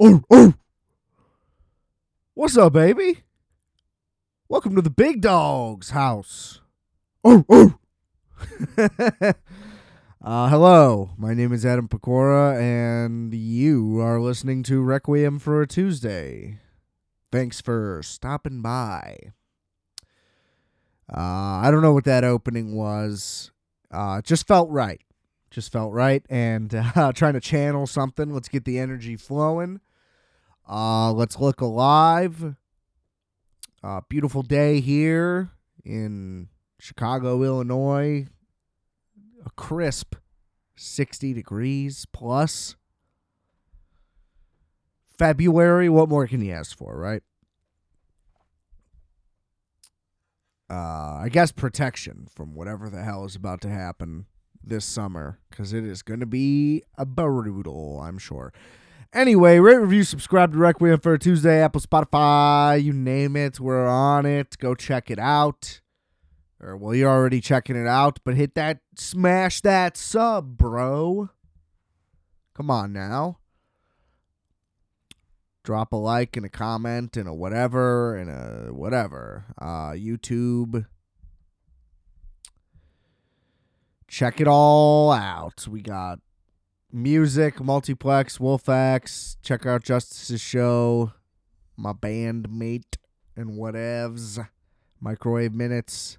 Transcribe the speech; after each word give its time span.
Oh, 0.00 0.22
oh. 0.28 0.54
What's 2.34 2.56
up, 2.56 2.72
baby? 2.72 3.22
Welcome 4.48 4.74
to 4.74 4.82
the 4.82 4.90
big 4.90 5.20
dog's 5.20 5.90
house. 5.90 6.60
Oh, 7.22 7.44
oh. 7.48 7.74
uh, 8.76 10.48
hello, 10.48 11.10
my 11.16 11.32
name 11.32 11.52
is 11.52 11.64
Adam 11.64 11.86
Pecora, 11.86 12.58
and 12.58 13.32
you 13.32 14.00
are 14.00 14.20
listening 14.20 14.64
to 14.64 14.82
Requiem 14.82 15.38
for 15.38 15.62
a 15.62 15.66
Tuesday. 15.68 16.58
Thanks 17.30 17.60
for 17.60 18.00
stopping 18.02 18.62
by. 18.62 19.16
Uh, 21.08 21.62
I 21.62 21.68
don't 21.70 21.82
know 21.82 21.92
what 21.92 22.04
that 22.04 22.24
opening 22.24 22.74
was. 22.74 23.52
Uh, 23.92 24.20
just 24.22 24.48
felt 24.48 24.68
right. 24.70 25.00
Just 25.54 25.70
felt 25.70 25.92
right, 25.92 26.26
and 26.28 26.74
uh, 26.96 27.12
trying 27.12 27.34
to 27.34 27.40
channel 27.40 27.86
something. 27.86 28.34
Let's 28.34 28.48
get 28.48 28.64
the 28.64 28.80
energy 28.80 29.14
flowing. 29.14 29.80
Uh, 30.68 31.12
let's 31.12 31.38
look 31.38 31.60
alive. 31.60 32.56
Uh, 33.80 34.00
beautiful 34.08 34.42
day 34.42 34.80
here 34.80 35.50
in 35.84 36.48
Chicago, 36.80 37.44
Illinois. 37.44 38.26
A 39.46 39.50
crisp 39.50 40.16
60 40.74 41.32
degrees 41.32 42.04
plus. 42.12 42.74
February, 45.16 45.88
what 45.88 46.08
more 46.08 46.26
can 46.26 46.44
you 46.44 46.52
ask 46.52 46.76
for, 46.76 46.98
right? 46.98 47.22
Uh, 50.68 51.20
I 51.22 51.28
guess 51.30 51.52
protection 51.52 52.26
from 52.34 52.54
whatever 52.54 52.90
the 52.90 53.04
hell 53.04 53.24
is 53.24 53.36
about 53.36 53.60
to 53.60 53.68
happen 53.68 54.26
this 54.66 54.84
summer 54.84 55.38
because 55.50 55.72
it 55.72 55.84
is 55.84 56.02
going 56.02 56.20
to 56.20 56.26
be 56.26 56.82
a 56.96 57.06
brutal, 57.06 58.00
I'm 58.00 58.18
sure. 58.18 58.52
Anyway, 59.12 59.60
rate, 59.60 59.76
review, 59.76 60.02
subscribe 60.02 60.52
to 60.52 60.58
Requiem 60.58 60.98
for 60.98 61.14
a 61.14 61.18
Tuesday, 61.18 61.62
Apple, 61.62 61.80
Spotify, 61.80 62.82
you 62.82 62.92
name 62.92 63.36
it. 63.36 63.60
We're 63.60 63.86
on 63.86 64.26
it. 64.26 64.58
Go 64.58 64.74
check 64.74 65.08
it 65.10 65.20
out. 65.20 65.80
Or, 66.60 66.76
well, 66.76 66.94
you're 66.94 67.10
already 67.10 67.40
checking 67.40 67.76
it 67.76 67.86
out, 67.86 68.18
but 68.24 68.34
hit 68.34 68.54
that, 68.56 68.80
smash 68.96 69.60
that 69.60 69.96
sub, 69.96 70.56
bro. 70.56 71.30
Come 72.54 72.70
on 72.70 72.92
now. 72.92 73.38
Drop 75.62 75.92
a 75.92 75.96
like 75.96 76.36
and 76.36 76.44
a 76.44 76.50
comment 76.50 77.16
and 77.16 77.28
a 77.28 77.34
whatever 77.34 78.16
and 78.16 78.30
a 78.30 78.72
whatever. 78.72 79.44
Uh, 79.56 79.92
YouTube. 79.92 80.86
Check 84.14 84.40
it 84.40 84.46
all 84.46 85.10
out. 85.10 85.66
We 85.66 85.82
got 85.82 86.20
music, 86.92 87.60
multiplex, 87.60 88.38
Wolfax. 88.38 89.38
Check 89.42 89.66
out 89.66 89.82
Justice's 89.82 90.40
show, 90.40 91.14
my 91.76 91.92
bandmate, 91.94 92.96
and 93.34 93.58
whatevs. 93.58 94.48
Microwave 95.00 95.52
minutes. 95.52 96.18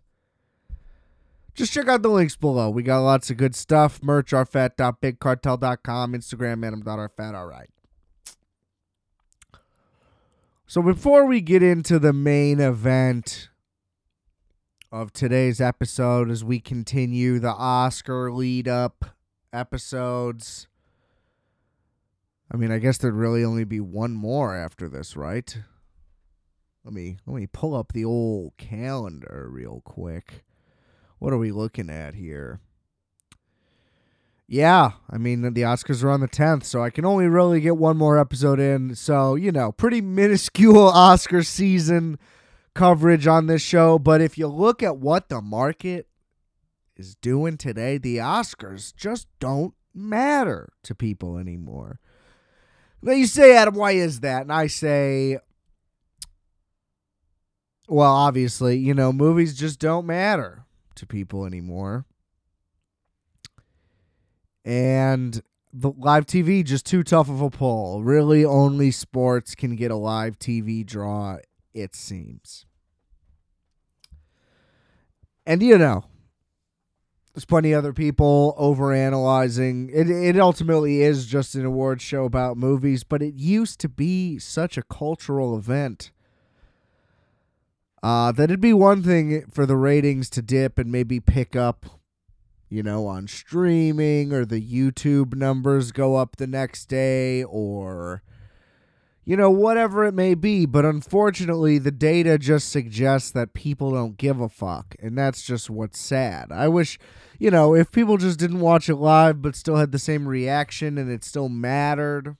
Just 1.53 1.71
check 1.71 1.87
out 1.87 2.01
the 2.01 2.09
links 2.09 2.35
below. 2.35 2.69
We 2.69 2.83
got 2.83 2.99
lots 2.99 3.29
of 3.29 3.37
good 3.37 3.55
stuff. 3.55 4.03
Merch, 4.03 4.31
rfat.bigcartel.com, 4.31 6.13
Instagram, 6.13 6.67
adam.rfat. 6.67 7.33
All 7.33 7.47
right. 7.47 7.69
So 10.67 10.81
before 10.81 11.25
we 11.25 11.39
get 11.39 11.63
into 11.63 11.97
the 11.97 12.11
main 12.11 12.59
event 12.59 13.47
of 14.91 15.11
today's 15.13 15.59
episode, 15.59 16.29
as 16.29 16.43
we 16.43 16.59
continue 16.59 17.39
the 17.39 17.53
Oscar 17.53 18.31
lead 18.31 18.67
up 18.67 19.05
episodes. 19.51 20.67
I 22.51 22.57
mean, 22.57 22.71
I 22.71 22.79
guess 22.79 22.97
there'd 22.97 23.13
really 23.13 23.43
only 23.43 23.63
be 23.63 23.79
one 23.79 24.13
more 24.13 24.55
after 24.55 24.87
this, 24.87 25.15
right? 25.15 25.57
Let 26.83 26.93
me 26.93 27.17
let 27.25 27.35
me 27.35 27.47
pull 27.47 27.75
up 27.75 27.93
the 27.93 28.05
old 28.05 28.53
calendar 28.57 29.47
real 29.51 29.81
quick. 29.83 30.45
What 31.17 31.33
are 31.33 31.37
we 31.37 31.51
looking 31.51 31.89
at 31.89 32.13
here? 32.13 32.59
Yeah, 34.47 34.91
I 35.09 35.17
mean 35.17 35.41
the 35.41 35.61
Oscars 35.63 36.03
are 36.03 36.11
on 36.11 36.19
the 36.19 36.27
10th, 36.27 36.65
so 36.65 36.83
I 36.83 36.91
can 36.91 37.03
only 37.03 37.27
really 37.27 37.59
get 37.59 37.77
one 37.77 37.97
more 37.97 38.19
episode 38.19 38.59
in. 38.59 38.93
So, 38.93 39.33
you 39.33 39.51
know, 39.51 39.71
pretty 39.71 40.01
minuscule 40.01 40.87
Oscar 40.87 41.41
season 41.41 42.19
coverage 42.75 43.25
on 43.25 43.47
this 43.47 43.61
show, 43.61 43.97
but 43.97 44.21
if 44.21 44.37
you 44.37 44.47
look 44.47 44.83
at 44.83 44.97
what 44.97 45.29
the 45.29 45.41
market 45.41 46.07
is 46.95 47.15
doing 47.15 47.57
today, 47.57 47.97
the 47.97 48.17
Oscars 48.17 48.95
just 48.95 49.27
don't 49.39 49.73
matter 49.93 50.73
to 50.83 50.93
people 50.93 51.37
anymore. 51.37 51.99
Now 53.01 53.13
you 53.13 53.27
say, 53.27 53.55
Adam, 53.55 53.75
why 53.75 53.91
is 53.91 54.19
that? 54.19 54.43
And 54.43 54.53
I 54.53 54.67
say, 54.67 55.39
well, 57.87 58.11
obviously, 58.11 58.77
you 58.77 58.93
know, 58.93 59.13
movies 59.13 59.55
just 59.55 59.79
don't 59.79 60.05
matter 60.05 60.65
to 60.95 61.05
people 61.05 61.45
anymore. 61.45 62.05
And 64.63 65.41
the 65.71 65.91
live 65.97 66.25
TV 66.25 66.63
just 66.63 66.85
too 66.85 67.03
tough 67.03 67.29
of 67.29 67.41
a 67.41 67.49
pull. 67.49 68.03
Really, 68.03 68.43
only 68.43 68.89
sports 68.91 69.53
can 69.53 69.75
get 69.75 69.91
a 69.91 69.95
live 69.95 70.39
TV 70.39 70.85
draw, 70.85 71.37
it 71.75 71.93
seems. 71.93 72.65
And 75.45 75.61
you 75.61 75.77
know, 75.77 76.05
there's 77.35 77.45
plenty 77.45 77.73
of 77.73 77.79
other 77.79 77.93
people 77.93 78.55
over 78.57 78.93
analyzing. 78.93 79.91
It 79.93 80.09
it 80.09 80.39
ultimately 80.39 81.01
is 81.01 81.27
just 81.27 81.53
an 81.53 81.65
award 81.65 82.01
show 82.01 82.23
about 82.23 82.57
movies, 82.57 83.03
but 83.03 83.21
it 83.21 83.35
used 83.35 83.79
to 83.81 83.89
be 83.89 84.39
such 84.39 84.77
a 84.77 84.83
cultural 84.83 85.55
event. 85.55 86.11
Uh, 88.01 88.31
that 88.31 88.45
it'd 88.45 88.61
be 88.61 88.73
one 88.73 89.03
thing 89.03 89.45
for 89.51 89.65
the 89.65 89.75
ratings 89.75 90.29
to 90.29 90.41
dip 90.41 90.77
and 90.77 90.91
maybe 90.91 91.19
pick 91.19 91.55
up, 91.55 91.85
you 92.69 92.83
know, 92.83 93.07
on 93.07 93.27
streaming 93.27 94.31
or 94.31 94.45
the 94.45 94.61
YouTube 94.61 95.35
numbers 95.35 95.91
go 95.91 96.15
up 96.15 96.35
the 96.35 96.47
next 96.47 96.85
day 96.85 97.43
or 97.43 98.21
you 99.25 99.35
know, 99.35 99.49
whatever 99.49 100.05
it 100.05 100.13
may 100.13 100.35
be. 100.35 100.65
But 100.65 100.85
unfortunately, 100.85 101.79
the 101.79 101.91
data 101.91 102.37
just 102.37 102.69
suggests 102.69 103.31
that 103.31 103.53
people 103.53 103.91
don't 103.91 104.17
give 104.17 104.39
a 104.39 104.47
fuck. 104.47 104.95
And 105.01 105.17
that's 105.17 105.43
just 105.43 105.69
what's 105.69 105.99
sad. 105.99 106.51
I 106.51 106.67
wish, 106.67 106.99
you 107.39 107.49
know, 107.49 107.73
if 107.73 107.91
people 107.91 108.17
just 108.17 108.39
didn't 108.39 108.59
watch 108.59 108.87
it 108.87 108.95
live 108.95 109.41
but 109.41 109.55
still 109.55 109.77
had 109.77 109.91
the 109.91 109.99
same 109.99 110.27
reaction 110.27 110.97
and 110.97 111.11
it 111.11 111.23
still 111.23 111.49
mattered. 111.49 112.37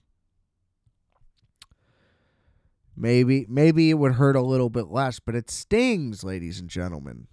Maybe 2.98 3.44
maybe 3.46 3.90
it 3.90 3.94
would 3.94 4.14
hurt 4.14 4.36
a 4.36 4.40
little 4.40 4.70
bit 4.70 4.86
less, 4.86 5.20
but 5.20 5.34
it 5.34 5.50
stings, 5.50 6.24
ladies 6.24 6.60
and 6.60 6.70
gentlemen. 6.70 7.26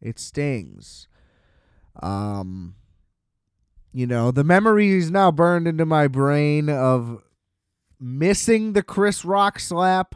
It 0.00 0.18
stings. 0.18 1.06
Um 2.02 2.74
you 3.92 4.06
know, 4.06 4.30
the 4.30 4.44
memory 4.44 4.90
is 4.90 5.10
now 5.10 5.30
burned 5.30 5.68
into 5.68 5.86
my 5.86 6.08
brain 6.08 6.68
of 6.68 7.22
missing 8.00 8.72
the 8.72 8.82
Chris 8.82 9.24
Rock 9.24 9.58
slap 9.58 10.14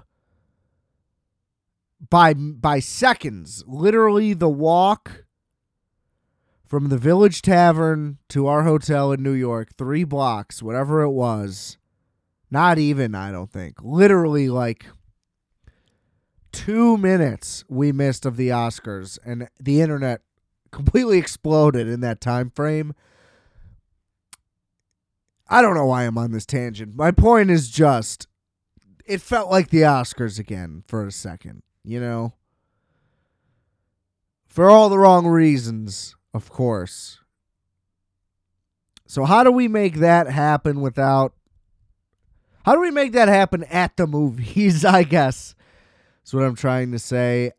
by 2.10 2.34
by 2.34 2.80
seconds. 2.80 3.64
Literally 3.66 4.34
the 4.34 4.48
walk 4.48 5.24
from 6.64 6.88
the 6.88 6.98
Village 6.98 7.42
Tavern 7.42 8.18
to 8.28 8.46
our 8.46 8.62
hotel 8.62 9.12
in 9.12 9.22
New 9.22 9.32
York, 9.32 9.76
3 9.76 10.04
blocks, 10.04 10.62
whatever 10.62 11.02
it 11.02 11.10
was. 11.10 11.76
Not 12.50 12.78
even, 12.78 13.14
I 13.14 13.30
don't 13.30 13.50
think. 13.50 13.76
Literally 13.82 14.48
like 14.48 14.86
2 16.52 16.96
minutes 16.96 17.64
we 17.68 17.92
missed 17.92 18.24
of 18.24 18.36
the 18.36 18.48
Oscars 18.48 19.18
and 19.24 19.48
the 19.60 19.80
internet 19.80 20.22
completely 20.70 21.18
exploded 21.20 21.88
in 21.88 22.00
that 22.00 22.20
time 22.20 22.50
frame. 22.50 22.94
I 25.52 25.60
don't 25.60 25.74
know 25.74 25.84
why 25.84 26.04
I'm 26.04 26.16
on 26.16 26.32
this 26.32 26.46
tangent. 26.46 26.96
My 26.96 27.10
point 27.10 27.50
is 27.50 27.68
just 27.68 28.26
it 29.04 29.20
felt 29.20 29.50
like 29.50 29.68
the 29.68 29.82
Oscars 29.82 30.38
again 30.38 30.82
for 30.86 31.06
a 31.06 31.12
second, 31.12 31.62
you 31.84 32.00
know? 32.00 32.32
For 34.46 34.70
all 34.70 34.88
the 34.88 34.98
wrong 34.98 35.26
reasons, 35.26 36.16
of 36.32 36.48
course. 36.48 37.18
So 39.06 39.26
how 39.26 39.44
do 39.44 39.52
we 39.52 39.68
make 39.68 39.96
that 39.96 40.26
happen 40.26 40.80
without 40.80 41.34
How 42.64 42.74
do 42.74 42.80
we 42.80 42.90
make 42.90 43.12
that 43.12 43.28
happen 43.28 43.64
at 43.64 43.98
the 43.98 44.06
movies, 44.06 44.84
I 44.86 45.02
guess? 45.02 45.54
That's 46.22 46.32
what 46.32 46.44
I'm 46.44 46.56
trying 46.56 46.92
to 46.92 46.98
say. 46.98 47.52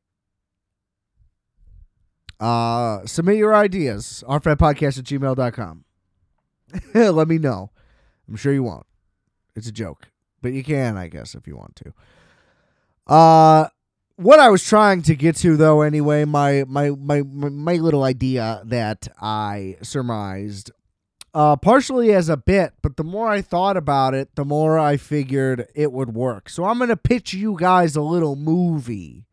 Uh 2.40 3.06
submit 3.06 3.38
your 3.38 3.54
ideas. 3.54 4.24
rfatpodcast 4.28 4.98
at 4.98 5.06
gmail.com. 5.06 5.86
Let 6.96 7.28
me 7.28 7.38
know. 7.38 7.70
I'm 8.28 8.36
sure 8.36 8.54
you 8.54 8.64
won't. 8.64 8.86
It's 9.56 9.68
a 9.68 9.72
joke. 9.72 10.10
But 10.42 10.54
you 10.54 10.64
can, 10.64 10.98
I 10.98 11.08
guess, 11.08 11.36
if 11.36 11.48
you 11.48 11.56
want 11.56 11.76
to. 11.78 11.94
Uh 13.12 13.68
what 14.16 14.40
I 14.40 14.50
was 14.50 14.64
trying 14.64 15.02
to 15.04 15.16
get 15.16 15.36
to 15.38 15.58
though 15.58 15.82
anyway, 15.82 16.26
my 16.26 16.66
my 16.68 16.92
my 16.92 17.24
my, 17.24 17.76
little 17.76 18.04
idea 18.04 18.62
that 18.66 19.08
I 19.20 19.78
surmised 19.82 20.72
uh, 21.34 21.56
partially 21.56 22.14
as 22.14 22.30
a 22.30 22.38
bit, 22.38 22.74
but 22.84 22.96
the 22.96 23.04
more 23.04 23.28
I 23.28 23.42
thought 23.42 23.76
about 23.76 24.14
it, 24.14 24.36
the 24.36 24.46
more 24.46 24.78
I 24.78 24.98
figured 24.98 25.68
it 25.74 25.92
would 25.92 26.14
work. 26.14 26.48
So 26.48 26.66
I'm 26.66 26.78
going 26.78 26.90
to 26.90 26.96
pitch 26.96 27.34
you 27.34 27.58
guys 27.58 27.96
a 27.96 28.04
little 28.04 28.36
movie. 28.36 29.26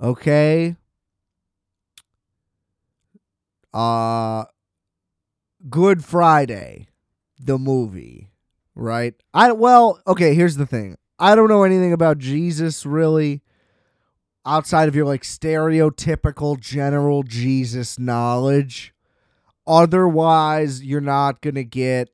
Okay? 0.00 0.76
Uh 3.72 4.44
Good 5.68 6.04
Friday, 6.04 6.87
the 7.38 7.58
movie, 7.58 8.30
right? 8.74 9.14
I 9.32 9.52
well, 9.52 10.00
okay, 10.06 10.34
here's 10.34 10.56
the 10.56 10.66
thing. 10.66 10.96
I 11.18 11.34
don't 11.34 11.48
know 11.48 11.64
anything 11.64 11.92
about 11.92 12.18
Jesus 12.18 12.86
really 12.86 13.42
outside 14.48 14.88
of 14.88 14.96
your 14.96 15.04
like 15.04 15.22
stereotypical 15.22 16.58
general 16.58 17.22
Jesus 17.22 17.98
knowledge. 17.98 18.94
Otherwise, 19.66 20.82
you're 20.82 21.00
not 21.00 21.42
going 21.42 21.56
to 21.56 21.64
get 21.64 22.08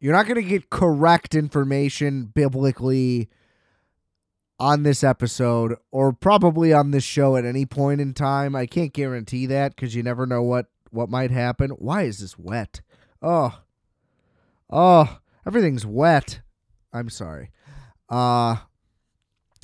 you're 0.00 0.14
not 0.14 0.26
going 0.26 0.42
to 0.42 0.48
get 0.48 0.70
correct 0.70 1.34
information 1.34 2.24
biblically 2.24 3.28
on 4.58 4.82
this 4.82 5.04
episode 5.04 5.76
or 5.90 6.12
probably 6.12 6.72
on 6.72 6.90
this 6.90 7.04
show 7.04 7.36
at 7.36 7.44
any 7.44 7.66
point 7.66 8.00
in 8.00 8.14
time. 8.14 8.56
I 8.56 8.64
can't 8.64 8.94
guarantee 8.94 9.44
that 9.46 9.76
cuz 9.76 9.94
you 9.94 10.02
never 10.02 10.24
know 10.26 10.42
what 10.42 10.66
what 10.90 11.10
might 11.10 11.30
happen. 11.30 11.70
Why 11.70 12.02
is 12.02 12.18
this 12.20 12.38
wet? 12.38 12.80
Oh. 13.22 13.60
Oh, 14.68 15.18
everything's 15.46 15.84
wet. 15.84 16.40
I'm 16.92 17.08
sorry. 17.08 17.50
Uh 18.08 18.56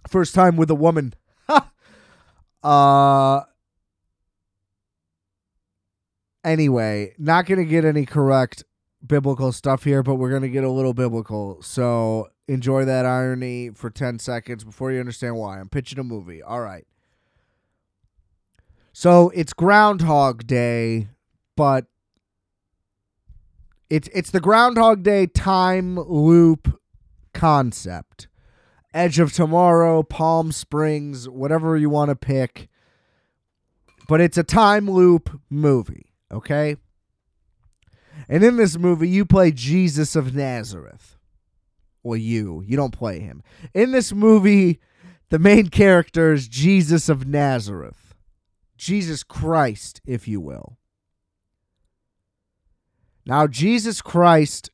first 0.08 0.34
time 0.34 0.56
with 0.56 0.70
a 0.70 0.74
woman. 0.74 1.14
uh 2.62 3.42
anyway, 6.46 7.12
not 7.18 7.44
going 7.44 7.58
to 7.58 7.64
get 7.64 7.84
any 7.84 8.06
correct 8.06 8.64
biblical 9.04 9.52
stuff 9.52 9.84
here, 9.84 10.02
but 10.02 10.14
we're 10.14 10.30
going 10.30 10.42
to 10.42 10.48
get 10.48 10.64
a 10.64 10.70
little 10.70 10.94
biblical. 10.94 11.60
So 11.60 12.28
enjoy 12.48 12.84
that 12.84 13.04
irony 13.04 13.70
for 13.70 13.90
10 13.90 14.20
seconds 14.20 14.64
before 14.64 14.92
you 14.92 15.00
understand 15.00 15.36
why. 15.36 15.58
I'm 15.58 15.68
pitching 15.68 15.98
a 15.98 16.04
movie. 16.04 16.42
All 16.42 16.60
right. 16.60 16.86
So 18.92 19.30
it's 19.34 19.52
Groundhog 19.52 20.46
Day, 20.46 21.08
but 21.56 21.86
it's 23.88 24.08
it's 24.12 24.30
the 24.30 24.40
Groundhog 24.40 25.02
Day 25.02 25.26
time 25.26 25.96
loop 25.96 26.80
concept. 27.32 28.28
Edge 28.94 29.18
of 29.18 29.32
Tomorrow, 29.32 30.02
Palm 30.04 30.52
Springs, 30.52 31.28
whatever 31.28 31.76
you 31.76 31.90
want 31.90 32.08
to 32.08 32.16
pick. 32.16 32.68
But 34.08 34.20
it's 34.20 34.38
a 34.38 34.42
time 34.42 34.90
loop 34.90 35.40
movie. 35.50 36.14
Okay? 36.32 36.76
And 38.28 38.42
in 38.42 38.56
this 38.56 38.78
movie, 38.78 39.08
you 39.08 39.26
play 39.26 39.50
Jesus 39.50 40.16
of 40.16 40.34
Nazareth. 40.34 41.18
Well, 42.02 42.16
you. 42.16 42.62
You 42.66 42.76
don't 42.76 42.92
play 42.92 43.20
him. 43.20 43.42
In 43.74 43.92
this 43.92 44.12
movie, 44.12 44.80
the 45.28 45.38
main 45.38 45.68
character 45.68 46.32
is 46.32 46.48
Jesus 46.48 47.08
of 47.08 47.26
Nazareth. 47.26 48.14
Jesus 48.76 49.22
Christ, 49.22 50.00
if 50.06 50.26
you 50.26 50.40
will. 50.40 50.78
Now, 53.26 53.46
Jesus 53.46 54.00
Christ, 54.00 54.70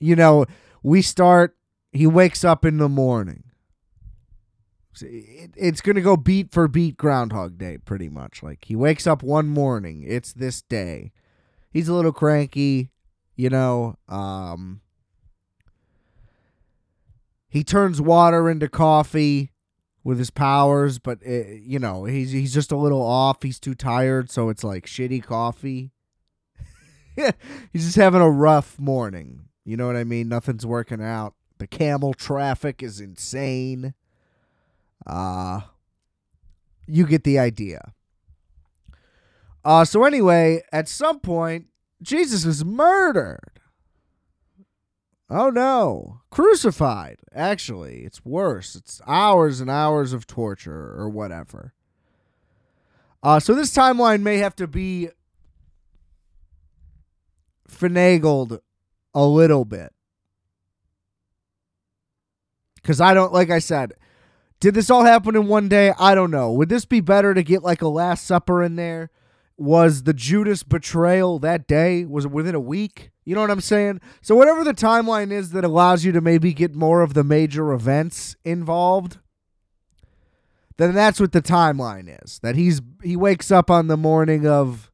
you 0.00 0.16
know, 0.16 0.46
we 0.82 1.02
start, 1.02 1.56
he 1.92 2.06
wakes 2.06 2.42
up 2.42 2.64
in 2.64 2.78
the 2.78 2.88
morning 2.88 3.44
it's 5.02 5.80
going 5.80 5.96
to 5.96 6.02
go 6.02 6.16
beat 6.16 6.52
for 6.52 6.68
beat 6.68 6.96
Groundhog 6.96 7.58
Day, 7.58 7.78
pretty 7.78 8.08
much. 8.08 8.42
Like 8.42 8.64
he 8.64 8.76
wakes 8.76 9.06
up 9.06 9.22
one 9.22 9.48
morning, 9.48 10.04
it's 10.06 10.32
this 10.32 10.62
day. 10.62 11.12
He's 11.70 11.88
a 11.88 11.94
little 11.94 12.12
cranky, 12.12 12.90
you 13.34 13.50
know. 13.50 13.96
Um, 14.08 14.80
he 17.48 17.64
turns 17.64 18.00
water 18.00 18.48
into 18.48 18.68
coffee 18.68 19.50
with 20.04 20.18
his 20.18 20.30
powers, 20.30 20.98
but 20.98 21.18
it, 21.22 21.46
eh, 21.46 21.58
you 21.64 21.78
know 21.78 22.04
he's 22.04 22.30
he's 22.30 22.54
just 22.54 22.70
a 22.70 22.76
little 22.76 23.02
off. 23.02 23.42
He's 23.42 23.58
too 23.58 23.74
tired, 23.74 24.30
so 24.30 24.50
it's 24.50 24.62
like 24.62 24.86
shitty 24.86 25.24
coffee. 25.24 25.90
he's 27.72 27.86
just 27.86 27.96
having 27.96 28.20
a 28.20 28.30
rough 28.30 28.78
morning. 28.78 29.48
You 29.64 29.76
know 29.76 29.86
what 29.86 29.96
I 29.96 30.04
mean? 30.04 30.28
Nothing's 30.28 30.66
working 30.66 31.02
out. 31.02 31.34
The 31.58 31.66
camel 31.66 32.12
traffic 32.12 32.82
is 32.82 33.00
insane. 33.00 33.94
Uh, 35.06 35.60
you 36.86 37.06
get 37.06 37.24
the 37.24 37.38
idea. 37.38 37.94
Uh, 39.64 39.84
so 39.84 40.04
anyway, 40.04 40.62
at 40.72 40.88
some 40.88 41.20
point, 41.20 41.66
Jesus 42.02 42.44
is 42.44 42.64
murdered. 42.64 43.60
Oh 45.30 45.50
no, 45.50 46.20
crucified. 46.30 47.16
Actually, 47.34 48.04
it's 48.04 48.24
worse. 48.24 48.74
It's 48.74 49.00
hours 49.06 49.60
and 49.60 49.70
hours 49.70 50.12
of 50.12 50.26
torture 50.26 50.94
or 50.96 51.08
whatever. 51.08 51.72
Uh, 53.22 53.40
so 53.40 53.54
this 53.54 53.74
timeline 53.74 54.20
may 54.20 54.36
have 54.38 54.54
to 54.56 54.66
be 54.66 55.08
finagled 57.68 58.60
a 59.14 59.24
little 59.24 59.64
bit. 59.64 59.92
Because 62.76 63.00
I 63.00 63.14
don't, 63.14 63.32
like 63.32 63.48
I 63.48 63.60
said, 63.60 63.94
did 64.60 64.74
this 64.74 64.90
all 64.90 65.04
happen 65.04 65.36
in 65.36 65.46
one 65.48 65.68
day? 65.68 65.94
I 65.98 66.14
don't 66.14 66.30
know. 66.30 66.52
Would 66.52 66.68
this 66.68 66.84
be 66.84 67.00
better 67.00 67.32
to 67.32 67.42
get 67.42 67.62
like 67.62 67.80
a 67.80 67.88
Last 67.88 68.26
Supper 68.26 68.62
in 68.62 68.76
there? 68.76 69.10
Was 69.56 70.02
the 70.02 70.14
Judas 70.14 70.62
betrayal 70.62 71.38
that 71.38 71.66
day? 71.66 72.04
Was 72.04 72.24
it 72.24 72.32
within 72.32 72.54
a 72.54 72.60
week? 72.60 73.10
You 73.24 73.34
know 73.34 73.40
what 73.40 73.50
I'm 73.50 73.60
saying? 73.60 74.00
So, 74.20 74.34
whatever 74.34 74.64
the 74.64 74.74
timeline 74.74 75.30
is 75.30 75.50
that 75.50 75.64
allows 75.64 76.04
you 76.04 76.12
to 76.12 76.20
maybe 76.20 76.52
get 76.52 76.74
more 76.74 77.02
of 77.02 77.14
the 77.14 77.24
major 77.24 77.72
events 77.72 78.36
involved, 78.44 79.18
then 80.76 80.92
that's 80.92 81.20
what 81.20 81.32
the 81.32 81.40
timeline 81.40 82.18
is. 82.24 82.40
That 82.40 82.56
he's 82.56 82.82
he 83.02 83.16
wakes 83.16 83.50
up 83.50 83.70
on 83.70 83.86
the 83.86 83.96
morning 83.96 84.46
of 84.46 84.90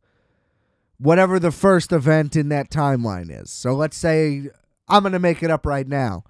whatever 0.99 1.39
the 1.39 1.51
first 1.51 1.91
event 1.91 2.37
in 2.37 2.51
that 2.51 2.71
timeline 2.71 3.31
is. 3.31 3.51
So 3.51 3.73
let's 3.73 3.97
say 3.97 4.51
I'm 4.89 5.03
going 5.03 5.13
to 5.13 5.19
make 5.19 5.43
it 5.43 5.51
up 5.51 5.65
right 5.65 5.89
now. 5.89 6.25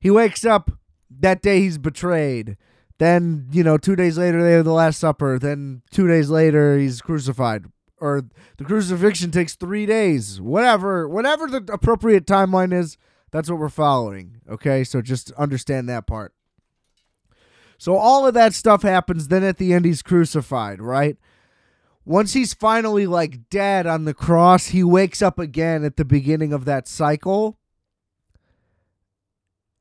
He 0.00 0.10
wakes 0.10 0.44
up 0.44 0.72
that 1.20 1.42
day 1.42 1.60
he's 1.60 1.78
betrayed. 1.78 2.56
Then, 2.98 3.46
you 3.50 3.62
know, 3.62 3.76
two 3.76 3.94
days 3.94 4.16
later, 4.16 4.42
they 4.42 4.52
have 4.52 4.64
the 4.64 4.72
Last 4.72 4.98
Supper. 4.98 5.38
Then, 5.38 5.82
two 5.90 6.08
days 6.08 6.30
later, 6.30 6.78
he's 6.78 7.02
crucified. 7.02 7.66
Or 7.98 8.24
the 8.58 8.64
crucifixion 8.64 9.30
takes 9.30 9.54
three 9.54 9.86
days. 9.86 10.40
Whatever. 10.40 11.08
Whatever 11.08 11.46
the 11.46 11.72
appropriate 11.72 12.26
timeline 12.26 12.72
is, 12.72 12.98
that's 13.30 13.50
what 13.50 13.58
we're 13.58 13.68
following. 13.68 14.40
Okay? 14.48 14.84
So 14.84 15.00
just 15.00 15.32
understand 15.32 15.88
that 15.88 16.06
part. 16.06 16.32
So, 17.78 17.94
all 17.96 18.26
of 18.26 18.32
that 18.32 18.54
stuff 18.54 18.82
happens. 18.82 19.28
Then, 19.28 19.44
at 19.44 19.58
the 19.58 19.74
end, 19.74 19.84
he's 19.84 20.00
crucified, 20.00 20.80
right? 20.80 21.18
Once 22.06 22.32
he's 22.32 22.54
finally 22.54 23.06
like 23.06 23.50
dead 23.50 23.86
on 23.86 24.06
the 24.06 24.14
cross, 24.14 24.68
he 24.68 24.82
wakes 24.82 25.20
up 25.20 25.38
again 25.38 25.84
at 25.84 25.98
the 25.98 26.04
beginning 26.04 26.54
of 26.54 26.64
that 26.64 26.88
cycle 26.88 27.58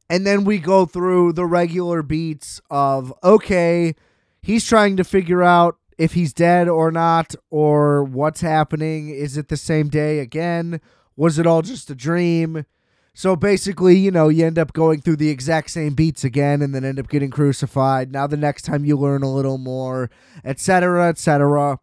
and 0.10 0.26
then 0.26 0.44
we 0.44 0.58
go 0.60 0.86
through 0.86 1.34
the 1.34 1.46
regular 1.46 2.02
beats 2.02 2.62
of 2.70 3.14
okay, 3.24 3.96
he's 4.42 4.66
trying 4.66 4.98
to 4.98 5.04
figure 5.04 5.44
out 5.44 5.78
if 5.98 6.14
he's 6.14 6.34
dead 6.34 6.68
or 6.68 6.92
not, 6.92 7.36
or 7.50 8.04
what's 8.04 8.42
happening. 8.42 9.10
Is 9.10 9.38
it 9.38 9.48
the 9.48 9.58
same 9.58 9.90
day 9.90 10.20
again? 10.20 10.82
Was 11.16 11.40
it 11.40 11.48
all 11.48 11.62
just 11.62 11.90
a 11.90 11.96
dream? 11.96 12.66
So 13.14 13.36
basically, 13.36 13.98
you 13.98 14.12
know, 14.12 14.28
you 14.28 14.46
end 14.46 14.60
up 14.60 14.74
going 14.74 15.02
through 15.02 15.16
the 15.16 15.30
exact 15.30 15.72
same 15.72 15.94
beats 15.94 16.26
again 16.26 16.62
and 16.62 16.76
then 16.76 16.84
end 16.84 17.00
up 17.00 17.08
getting 17.08 17.32
crucified. 17.32 18.12
Now, 18.12 18.28
the 18.28 18.36
next 18.36 18.64
time 18.64 18.84
you 18.84 18.98
learn 18.98 19.24
a 19.24 19.34
little 19.34 19.58
more, 19.58 20.10
etc., 20.44 21.08
etc. 21.08 21.80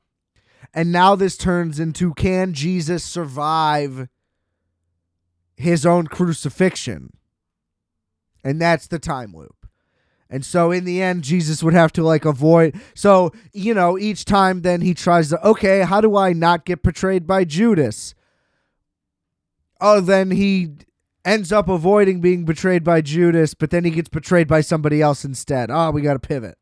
And 0.75 0.93
now 0.93 1.17
this 1.17 1.39
turns 1.39 1.81
into 1.81 2.13
can 2.15 2.53
Jesus 2.53 3.03
survive 3.03 4.09
his 5.57 5.87
own 5.87 6.07
crucifixion? 6.07 7.13
and 8.45 8.61
that's 8.61 8.87
the 8.87 8.99
time 8.99 9.35
loop. 9.35 9.62
And 10.33 10.47
so 10.47 10.71
in 10.71 10.87
the 10.87 11.03
end, 11.03 11.25
Jesus 11.25 11.63
would 11.63 11.75
have 11.75 11.93
to 11.93 12.03
like 12.03 12.25
avoid. 12.25 12.81
So, 12.95 13.33
you 13.53 13.75
know, 13.75 13.99
each 13.99 14.25
time 14.25 14.63
then 14.63 14.81
he 14.81 14.95
tries 14.95 15.29
to, 15.29 15.47
okay, 15.47 15.83
how 15.83 16.01
do 16.01 16.17
I 16.17 16.33
not 16.33 16.65
get 16.65 16.83
betrayed 16.83 17.27
by 17.27 17.45
Judas? 17.45 18.15
Oh, 19.79 20.01
then 20.01 20.31
he 20.31 20.71
ends 21.23 21.53
up 21.53 21.69
avoiding 21.69 22.23
being 22.23 22.47
betrayed 22.47 22.83
by 22.83 23.03
Judas, 23.03 23.53
but 23.53 23.71
then 23.71 23.85
he 23.85 23.91
gets 23.91 24.09
betrayed 24.09 24.49
by 24.49 24.63
somebody 24.63 25.03
else 25.03 25.23
instead. 25.23 25.71
Oh, 25.71 25.91
we 25.91 26.01
got 26.01 26.15
to 26.15 26.19
pivot. 26.19 26.57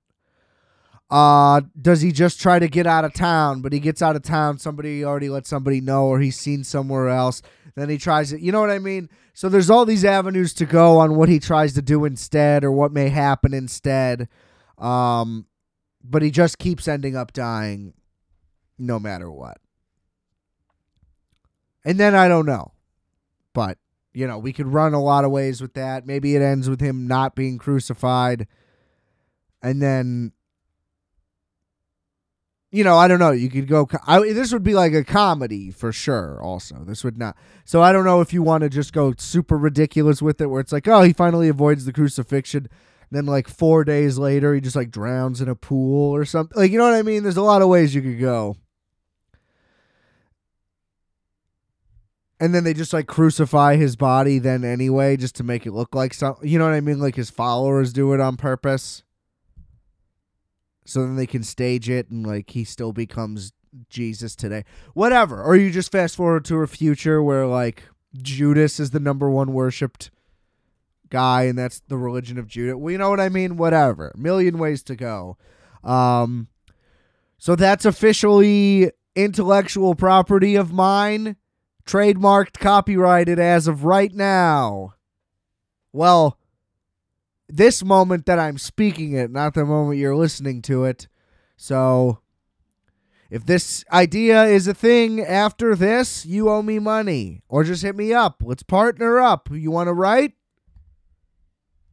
Uh, 1.08 1.60
does 1.80 2.00
he 2.00 2.10
just 2.10 2.40
try 2.40 2.58
to 2.58 2.68
get 2.68 2.88
out 2.88 3.04
of 3.04 3.14
town? 3.14 3.62
But 3.62 3.72
he 3.72 3.78
gets 3.78 4.02
out 4.02 4.16
of 4.16 4.22
town, 4.22 4.58
somebody 4.58 5.04
already 5.04 5.28
let 5.28 5.46
somebody 5.46 5.80
know, 5.80 6.06
or 6.06 6.18
he's 6.18 6.36
seen 6.36 6.64
somewhere 6.64 7.08
else. 7.08 7.40
Then 7.74 7.88
he 7.88 7.98
tries 7.98 8.32
it. 8.32 8.40
You 8.40 8.52
know 8.52 8.60
what 8.60 8.70
I 8.70 8.78
mean? 8.78 9.08
So 9.32 9.48
there's 9.48 9.70
all 9.70 9.84
these 9.84 10.04
avenues 10.04 10.52
to 10.54 10.66
go 10.66 10.98
on 10.98 11.16
what 11.16 11.28
he 11.28 11.38
tries 11.38 11.74
to 11.74 11.82
do 11.82 12.04
instead 12.04 12.64
or 12.64 12.72
what 12.72 12.92
may 12.92 13.08
happen 13.08 13.54
instead. 13.54 14.28
Um, 14.78 15.46
but 16.02 16.22
he 16.22 16.30
just 16.30 16.58
keeps 16.58 16.88
ending 16.88 17.16
up 17.16 17.32
dying 17.32 17.94
no 18.78 18.98
matter 18.98 19.30
what. 19.30 19.58
And 21.84 21.98
then 21.98 22.14
I 22.14 22.28
don't 22.28 22.46
know. 22.46 22.72
But, 23.52 23.78
you 24.12 24.26
know, 24.26 24.38
we 24.38 24.52
could 24.52 24.66
run 24.66 24.94
a 24.94 25.02
lot 25.02 25.24
of 25.24 25.30
ways 25.30 25.60
with 25.60 25.74
that. 25.74 26.06
Maybe 26.06 26.36
it 26.36 26.42
ends 26.42 26.68
with 26.68 26.80
him 26.80 27.06
not 27.06 27.34
being 27.34 27.58
crucified. 27.58 28.46
And 29.62 29.80
then 29.80 30.32
you 32.72 32.84
know, 32.84 32.96
I 32.96 33.08
don't 33.08 33.18
know. 33.18 33.32
You 33.32 33.50
could 33.50 33.66
go. 33.66 33.88
I, 34.06 34.20
this 34.20 34.52
would 34.52 34.62
be 34.62 34.74
like 34.74 34.92
a 34.92 35.02
comedy 35.02 35.70
for 35.70 35.92
sure. 35.92 36.40
Also, 36.40 36.84
this 36.84 37.02
would 37.02 37.18
not. 37.18 37.36
So 37.64 37.82
I 37.82 37.92
don't 37.92 38.04
know 38.04 38.20
if 38.20 38.32
you 38.32 38.42
want 38.42 38.62
to 38.62 38.68
just 38.68 38.92
go 38.92 39.12
super 39.18 39.58
ridiculous 39.58 40.22
with 40.22 40.40
it, 40.40 40.46
where 40.46 40.60
it's 40.60 40.72
like, 40.72 40.86
oh, 40.86 41.02
he 41.02 41.12
finally 41.12 41.48
avoids 41.48 41.84
the 41.84 41.92
crucifixion. 41.92 42.68
Then 43.10 43.26
like 43.26 43.48
four 43.48 43.82
days 43.82 44.18
later, 44.18 44.54
he 44.54 44.60
just 44.60 44.76
like 44.76 44.92
drowns 44.92 45.40
in 45.40 45.48
a 45.48 45.56
pool 45.56 46.14
or 46.14 46.24
something. 46.24 46.56
Like 46.56 46.70
you 46.70 46.78
know 46.78 46.84
what 46.84 46.94
I 46.94 47.02
mean? 47.02 47.24
There's 47.24 47.36
a 47.36 47.42
lot 47.42 47.62
of 47.62 47.68
ways 47.68 47.92
you 47.92 48.02
could 48.02 48.20
go. 48.20 48.56
And 52.38 52.54
then 52.54 52.64
they 52.64 52.72
just 52.72 52.92
like 52.92 53.06
crucify 53.06 53.76
his 53.76 53.96
body 53.96 54.38
then 54.38 54.64
anyway, 54.64 55.16
just 55.16 55.34
to 55.36 55.44
make 55.44 55.66
it 55.66 55.72
look 55.72 55.94
like 55.94 56.14
something. 56.14 56.48
You 56.48 56.58
know 56.58 56.64
what 56.66 56.74
I 56.74 56.80
mean? 56.80 57.00
Like 57.00 57.16
his 57.16 57.30
followers 57.30 57.92
do 57.92 58.14
it 58.14 58.20
on 58.20 58.36
purpose 58.36 59.02
so 60.84 61.00
then 61.00 61.16
they 61.16 61.26
can 61.26 61.42
stage 61.42 61.88
it 61.88 62.10
and 62.10 62.26
like 62.26 62.50
he 62.50 62.64
still 62.64 62.92
becomes 62.92 63.52
Jesus 63.88 64.34
today. 64.34 64.64
Whatever. 64.94 65.42
Or 65.42 65.56
you 65.56 65.70
just 65.70 65.92
fast 65.92 66.16
forward 66.16 66.44
to 66.46 66.56
a 66.56 66.66
future 66.66 67.22
where 67.22 67.46
like 67.46 67.84
Judas 68.14 68.80
is 68.80 68.90
the 68.90 69.00
number 69.00 69.30
one 69.30 69.52
worshipped 69.52 70.10
guy 71.08 71.44
and 71.44 71.58
that's 71.58 71.80
the 71.88 71.96
religion 71.96 72.38
of 72.38 72.46
Judah. 72.46 72.76
Well, 72.76 72.92
you 72.92 72.98
know 72.98 73.10
what 73.10 73.20
I 73.20 73.28
mean? 73.28 73.56
Whatever. 73.56 74.12
Million 74.16 74.58
ways 74.58 74.82
to 74.84 74.96
go. 74.96 75.36
Um 75.84 76.48
so 77.38 77.56
that's 77.56 77.84
officially 77.84 78.90
intellectual 79.16 79.94
property 79.94 80.56
of 80.56 80.72
mine, 80.72 81.36
trademarked, 81.86 82.58
copyrighted 82.58 83.38
as 83.38 83.66
of 83.66 83.84
right 83.84 84.12
now. 84.12 84.94
Well, 85.92 86.38
this 87.56 87.84
moment 87.84 88.26
that 88.26 88.38
I'm 88.38 88.58
speaking 88.58 89.12
it, 89.12 89.30
not 89.30 89.54
the 89.54 89.64
moment 89.64 89.98
you're 89.98 90.16
listening 90.16 90.62
to 90.62 90.84
it. 90.84 91.08
So 91.56 92.20
if 93.30 93.46
this 93.46 93.84
idea 93.92 94.44
is 94.44 94.66
a 94.66 94.74
thing 94.74 95.20
after 95.20 95.76
this, 95.76 96.26
you 96.26 96.48
owe 96.48 96.62
me 96.62 96.78
money 96.78 97.42
or 97.48 97.62
just 97.62 97.82
hit 97.82 97.94
me 97.94 98.12
up. 98.12 98.42
Let's 98.44 98.62
partner 98.62 99.20
up. 99.20 99.48
You 99.52 99.70
want 99.70 99.86
to 99.88 99.92
write? 99.92 100.32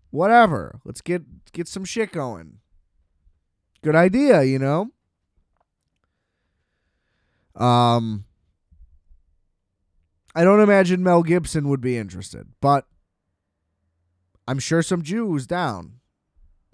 Whatever. 0.09 0.79
Let's 0.83 1.01
get 1.01 1.23
get 1.51 1.67
some 1.67 1.85
shit 1.85 2.11
going. 2.11 2.57
Good 3.83 3.95
idea, 3.95 4.43
you 4.43 4.57
know? 4.57 4.89
Um 7.55 8.25
I 10.33 10.43
don't 10.43 10.61
imagine 10.61 11.03
Mel 11.03 11.23
Gibson 11.23 11.67
would 11.67 11.81
be 11.81 11.97
interested, 11.97 12.47
but 12.61 12.85
I'm 14.47 14.59
sure 14.59 14.81
some 14.81 15.01
Jews 15.01 15.45
down. 15.45 15.99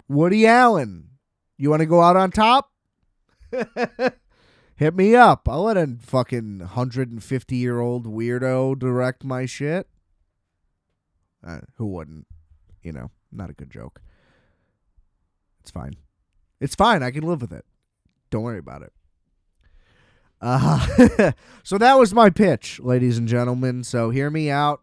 Woody 0.08 0.46
Allen, 0.46 1.08
you 1.56 1.70
want 1.70 1.80
to 1.80 1.86
go 1.86 2.00
out 2.00 2.16
on 2.16 2.30
top? 2.30 2.70
Hit 4.76 4.94
me 4.94 5.14
up. 5.14 5.48
I'll 5.48 5.64
let 5.64 5.76
a 5.76 5.96
fucking 6.00 6.58
150 6.58 7.56
year 7.56 7.80
old 7.80 8.06
weirdo 8.06 8.78
direct 8.78 9.24
my 9.24 9.46
shit. 9.46 9.88
Uh, 11.46 11.60
who 11.76 11.86
wouldn't? 11.86 12.26
You 12.82 12.92
know, 12.92 13.10
not 13.32 13.50
a 13.50 13.54
good 13.54 13.70
joke. 13.70 14.00
It's 15.60 15.70
fine. 15.70 15.94
It's 16.60 16.74
fine. 16.74 17.02
I 17.02 17.10
can 17.10 17.24
live 17.24 17.40
with 17.40 17.52
it. 17.52 17.64
Don't 18.30 18.42
worry 18.42 18.58
about 18.58 18.82
it. 18.82 18.92
Uh, 20.40 21.32
so 21.62 21.78
that 21.78 21.94
was 21.94 22.12
my 22.12 22.30
pitch, 22.30 22.80
ladies 22.80 23.16
and 23.16 23.28
gentlemen. 23.28 23.84
So 23.84 24.10
hear 24.10 24.30
me 24.30 24.50
out. 24.50 24.82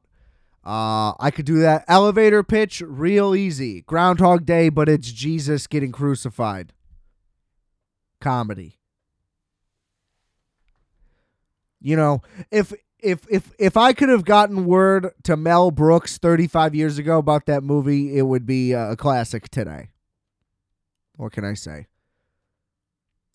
Uh, 0.64 1.14
I 1.20 1.32
could 1.32 1.46
do 1.46 1.60
that 1.60 1.86
elevator 1.88 2.44
pitch 2.44 2.82
real 2.86 3.36
easy. 3.36 3.82
Groundhog 3.82 4.46
Day, 4.46 4.70
but 4.70 4.88
it's 4.88 5.12
Jesus 5.12 5.66
getting 5.66 5.92
crucified. 5.92 6.74
Comedy. 8.20 8.78
You 11.80 11.96
know, 11.96 12.22
if 12.52 12.74
if 13.00 13.26
if 13.30 13.52
if 13.58 13.76
I 13.76 13.94
could 13.94 14.10
have 14.10 14.24
gotten 14.24 14.66
word 14.66 15.10
to 15.24 15.36
Mel 15.36 15.72
Brooks 15.72 16.20
35 16.20 16.76
years 16.76 17.00
ago 17.00 17.18
about 17.18 17.48
that 17.48 17.64
movie, 17.64 18.16
it 18.16 18.24
would 18.24 18.46
be 18.46 18.74
a 18.74 18.96
classic 18.96 19.50
today. 19.50 19.90
What 21.16 21.32
can 21.32 21.44
I 21.44 21.56
say? 21.56 21.88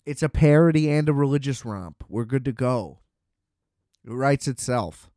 It's 0.05 0.23
a 0.23 0.29
parody 0.29 0.89
and 0.89 1.09
a 1.09 1.13
religious 1.13 1.65
romp. 1.65 2.05
We're 2.09 2.25
good 2.25 2.45
to 2.45 2.53
go. 2.53 3.01
It 4.05 4.13
writes 4.13 4.47
itself. 4.47 5.11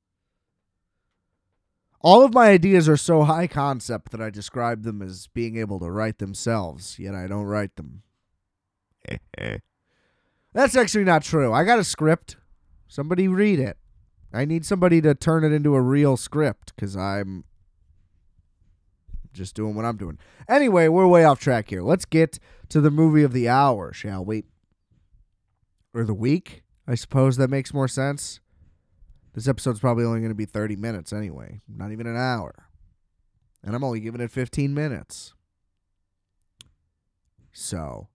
All 2.01 2.24
of 2.24 2.34
my 2.34 2.50
ideas 2.50 2.88
are 2.88 2.98
so 2.98 3.24
high 3.24 3.48
concept 3.48 4.12
that 4.12 4.22
I 4.22 4.29
describe 4.29 4.84
them 4.84 5.01
as 5.01 5.27
being 5.27 5.58
able 5.58 5.79
to 5.79 5.91
write 5.91 6.20
themselves, 6.20 6.98
yet 6.98 7.13
I 7.13 7.27
don't 7.27 7.44
write 7.44 7.75
them. 7.75 8.03
That's 10.53 10.75
actually 10.75 11.03
not 11.03 11.24
true. 11.24 11.51
I 11.53 11.63
got 11.63 11.79
a 11.79 11.84
script. 11.84 12.38
Somebody 12.88 13.27
read 13.27 13.60
it. 13.60 13.77
I 14.34 14.46
need 14.46 14.65
somebody 14.65 15.01
to 15.01 15.13
turn 15.13 15.44
it 15.44 15.51
into 15.51 15.75
a 15.75 15.82
real 15.82 16.15
script 16.15 16.74
because 16.75 16.96
I'm 16.96 17.44
just 19.34 19.56
doing 19.56 19.75
what 19.75 19.86
I'm 19.86 19.98
doing. 19.98 20.18
Anyway, 20.48 20.88
we're 20.88 21.08
way 21.08 21.24
off 21.24 21.39
track 21.39 21.70
here. 21.70 21.82
Let's 21.82 22.06
get 22.06 22.39
to 22.70 22.82
the 22.82 22.91
movie 22.91 23.24
of 23.24 23.34
the 23.34 23.50
hour, 23.50 23.91
shall 23.94 24.24
we? 24.24 24.44
Or 25.94 26.03
the 26.03 26.13
week? 26.13 26.63
I 26.88 26.96
suppose 26.96 27.38
that 27.38 27.50
makes 27.50 27.74
more 27.74 27.88
sense. 27.88 28.39
This 29.39 29.48
episode's 29.48 29.79
probably 29.79 30.03
only 30.03 30.19
going 30.19 30.31
to 30.31 30.36
be 30.36 30.43
30 30.43 30.75
minutes 30.75 31.13
anyway, 31.13 31.62
not 31.65 31.93
even 31.93 32.05
an 32.08 32.17
hour. 32.17 32.67
And 33.63 33.74
I'm 33.74 33.86
only 33.86 34.01
giving 34.01 34.19
it 34.19 34.31
15 34.31 34.74
minutes. 34.74 35.34
So, 37.53 38.10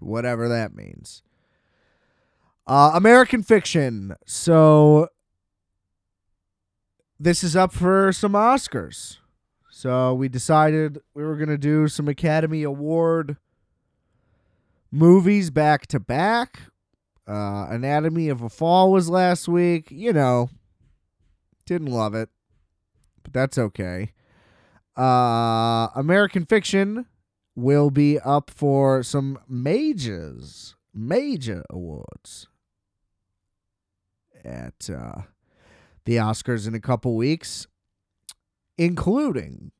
whatever 0.00 0.48
that 0.48 0.74
means. 0.74 1.22
Uh, 2.66 2.90
American 2.92 3.44
fiction. 3.44 4.16
So, 4.26 5.06
this 7.20 7.44
is 7.44 7.54
up 7.54 7.72
for 7.72 8.10
some 8.10 8.32
Oscars. 8.32 9.18
So, 9.70 10.12
we 10.12 10.28
decided 10.28 11.02
we 11.14 11.22
were 11.22 11.36
going 11.36 11.50
to 11.50 11.56
do 11.56 11.86
some 11.86 12.08
Academy 12.08 12.64
Award 12.64 13.36
movies 14.90 15.50
back 15.50 15.86
to 15.86 16.00
back. 16.00 16.62
Uh, 17.30 17.68
Anatomy 17.70 18.28
of 18.28 18.42
a 18.42 18.48
Fall 18.48 18.90
was 18.90 19.08
last 19.08 19.46
week. 19.46 19.88
You 19.92 20.12
know, 20.12 20.50
didn't 21.64 21.86
love 21.86 22.12
it, 22.12 22.28
but 23.22 23.32
that's 23.32 23.56
okay. 23.56 24.10
Uh, 24.98 25.88
American 25.94 26.44
Fiction 26.44 27.06
will 27.54 27.90
be 27.90 28.18
up 28.18 28.50
for 28.50 29.04
some 29.04 29.38
majors, 29.48 30.74
major 30.92 31.64
awards 31.70 32.48
at 34.44 34.90
uh, 34.90 35.22
the 36.06 36.16
Oscars 36.16 36.66
in 36.66 36.74
a 36.74 36.80
couple 36.80 37.14
weeks, 37.14 37.68
including 38.76 39.70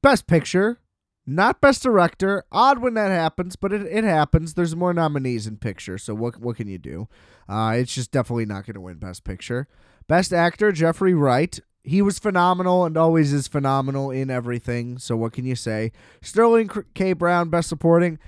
Best 0.00 0.26
Picture, 0.26 0.80
not 1.28 1.60
best 1.60 1.82
director. 1.82 2.42
Odd 2.50 2.78
when 2.78 2.94
that 2.94 3.10
happens, 3.10 3.54
but 3.54 3.70
it, 3.70 3.82
it 3.82 4.02
happens. 4.02 4.54
There's 4.54 4.74
more 4.74 4.94
nominees 4.94 5.46
in 5.46 5.58
picture, 5.58 5.98
so 5.98 6.14
what 6.14 6.40
what 6.40 6.56
can 6.56 6.68
you 6.68 6.78
do? 6.78 7.06
Uh, 7.48 7.74
it's 7.76 7.94
just 7.94 8.10
definitely 8.10 8.46
not 8.46 8.64
going 8.64 8.74
to 8.74 8.80
win 8.80 8.96
best 8.96 9.24
picture. 9.24 9.68
Best 10.06 10.32
actor 10.32 10.72
Jeffrey 10.72 11.12
Wright. 11.12 11.60
He 11.84 12.02
was 12.02 12.18
phenomenal 12.18 12.84
and 12.84 12.96
always 12.96 13.32
is 13.32 13.46
phenomenal 13.46 14.10
in 14.10 14.30
everything. 14.30 14.98
So 14.98 15.16
what 15.16 15.32
can 15.32 15.44
you 15.44 15.54
say? 15.54 15.92
Sterling 16.22 16.70
K. 16.94 17.12
Brown, 17.12 17.50
best 17.50 17.68
supporting. 17.68 18.18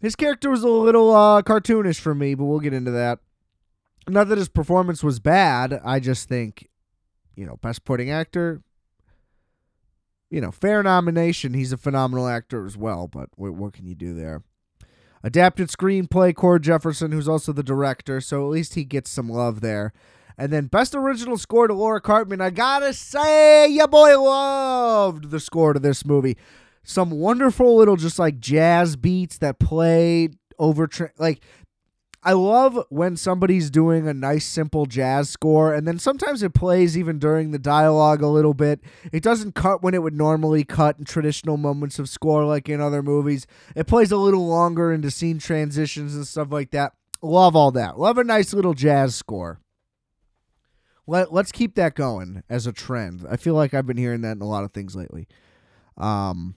His 0.00 0.16
character 0.16 0.50
was 0.50 0.62
a 0.62 0.68
little 0.68 1.14
uh, 1.14 1.42
cartoonish 1.42 2.00
for 2.00 2.14
me, 2.14 2.34
but 2.34 2.44
we'll 2.46 2.60
get 2.60 2.74
into 2.74 2.90
that. 2.90 3.20
Not 4.08 4.28
that 4.28 4.38
his 4.38 4.48
performance 4.48 5.04
was 5.04 5.20
bad. 5.20 5.80
I 5.84 6.00
just 6.00 6.28
think, 6.28 6.68
you 7.36 7.46
know, 7.46 7.56
best 7.62 7.76
supporting 7.76 8.10
actor, 8.10 8.62
you 10.32 10.40
know, 10.40 10.50
fair 10.50 10.82
nomination. 10.82 11.52
He's 11.52 11.72
a 11.72 11.76
phenomenal 11.76 12.26
actor 12.26 12.64
as 12.64 12.74
well, 12.74 13.06
but 13.06 13.28
what, 13.36 13.74
can 13.74 13.86
you 13.86 13.94
do 13.94 14.14
there? 14.14 14.42
Adapted 15.22 15.68
screenplay, 15.68 16.34
Cord 16.34 16.62
Jefferson, 16.62 17.12
who's 17.12 17.28
also 17.28 17.52
the 17.52 17.62
director, 17.62 18.18
so 18.18 18.46
at 18.46 18.50
least 18.50 18.74
he 18.74 18.84
gets 18.84 19.10
some 19.10 19.28
love 19.28 19.60
there. 19.60 19.92
And 20.38 20.50
then 20.50 20.66
best 20.66 20.94
original 20.94 21.36
score 21.36 21.68
to 21.68 21.74
Laura 21.74 22.00
Karpman. 22.00 22.40
I 22.40 22.48
gotta 22.48 22.94
say, 22.94 23.68
your 23.68 23.86
boy 23.86 24.18
loved 24.18 25.30
the 25.30 25.38
score 25.38 25.74
to 25.74 25.78
this 25.78 26.06
movie. 26.06 26.38
Some 26.82 27.10
wonderful 27.10 27.76
little 27.76 27.96
just 27.96 28.18
like 28.18 28.40
jazz 28.40 28.96
beats 28.96 29.36
that 29.38 29.58
played 29.58 30.38
over 30.58 30.86
tra- 30.86 31.12
like 31.18 31.42
I 32.24 32.34
love 32.34 32.78
when 32.88 33.16
somebody's 33.16 33.68
doing 33.68 34.06
a 34.06 34.14
nice 34.14 34.46
simple 34.46 34.86
jazz 34.86 35.28
score 35.28 35.74
and 35.74 35.88
then 35.88 35.98
sometimes 35.98 36.44
it 36.44 36.54
plays 36.54 36.96
even 36.96 37.18
during 37.18 37.50
the 37.50 37.58
dialogue 37.58 38.22
a 38.22 38.28
little 38.28 38.54
bit. 38.54 38.80
It 39.12 39.24
doesn't 39.24 39.56
cut 39.56 39.82
when 39.82 39.92
it 39.92 40.02
would 40.02 40.14
normally 40.14 40.62
cut 40.62 40.98
in 40.98 41.04
traditional 41.04 41.56
moments 41.56 41.98
of 41.98 42.08
score 42.08 42.44
like 42.44 42.68
in 42.68 42.80
other 42.80 43.02
movies. 43.02 43.46
It 43.74 43.88
plays 43.88 44.12
a 44.12 44.16
little 44.16 44.46
longer 44.46 44.92
into 44.92 45.10
scene 45.10 45.40
transitions 45.40 46.14
and 46.14 46.24
stuff 46.24 46.52
like 46.52 46.70
that. 46.70 46.92
Love 47.22 47.56
all 47.56 47.72
that. 47.72 47.98
Love 47.98 48.18
a 48.18 48.24
nice 48.24 48.54
little 48.54 48.74
jazz 48.74 49.16
score. 49.16 49.60
Let 51.08 51.32
let's 51.32 51.50
keep 51.50 51.74
that 51.74 51.96
going 51.96 52.44
as 52.48 52.68
a 52.68 52.72
trend. 52.72 53.26
I 53.28 53.36
feel 53.36 53.54
like 53.54 53.74
I've 53.74 53.86
been 53.86 53.96
hearing 53.96 54.20
that 54.20 54.36
in 54.36 54.42
a 54.42 54.48
lot 54.48 54.62
of 54.62 54.72
things 54.72 54.94
lately. 54.94 55.26
Um 55.96 56.54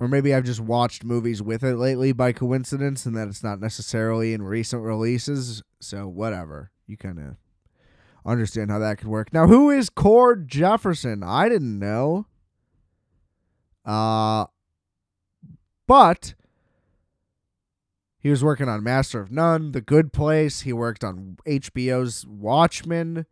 or 0.00 0.08
maybe 0.08 0.34
I've 0.34 0.44
just 0.44 0.60
watched 0.60 1.04
movies 1.04 1.42
with 1.42 1.62
it 1.62 1.76
lately 1.76 2.12
by 2.12 2.32
coincidence 2.32 3.04
and 3.04 3.14
that 3.16 3.28
it's 3.28 3.44
not 3.44 3.60
necessarily 3.60 4.32
in 4.32 4.42
recent 4.42 4.82
releases. 4.82 5.62
So 5.78 6.08
whatever. 6.08 6.70
You 6.86 6.96
kind 6.96 7.18
of 7.18 7.36
understand 8.24 8.70
how 8.70 8.78
that 8.80 8.98
could 8.98 9.08
work. 9.08 9.32
Now, 9.32 9.46
who 9.46 9.70
is 9.70 9.90
Cord 9.90 10.48
Jefferson? 10.48 11.22
I 11.22 11.48
didn't 11.48 11.78
know. 11.78 12.26
Uh 13.84 14.46
but 15.86 16.34
he 18.20 18.28
was 18.28 18.44
working 18.44 18.68
on 18.68 18.82
Master 18.82 19.20
of 19.20 19.30
None, 19.30 19.72
The 19.72 19.80
Good 19.80 20.12
Place. 20.12 20.60
He 20.60 20.72
worked 20.72 21.02
on 21.02 21.38
HBO's 21.46 22.26
Watchmen. 22.26 23.26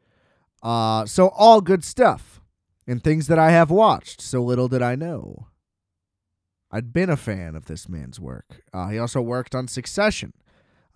Uh, 0.63 1.05
so 1.07 1.29
all 1.29 1.61
good 1.61 1.85
stuff 1.85 2.41
and 2.87 3.05
things 3.05 3.27
that 3.27 3.39
I 3.39 3.51
have 3.51 3.71
watched. 3.71 4.23
So 4.23 4.43
little 4.43 4.67
did 4.67 4.83
I 4.83 4.97
know. 4.97 5.47
I'd 6.71 6.93
been 6.93 7.11
a 7.11 7.17
fan 7.17 7.57
of 7.57 7.67
this 7.67 7.89
man's 7.89 8.21
work. 8.21 8.63
Uh, 8.73 8.89
he 8.89 8.99
also 8.99 9.21
worked 9.21 9.55
on 9.55 9.69
Succession, 9.69 10.33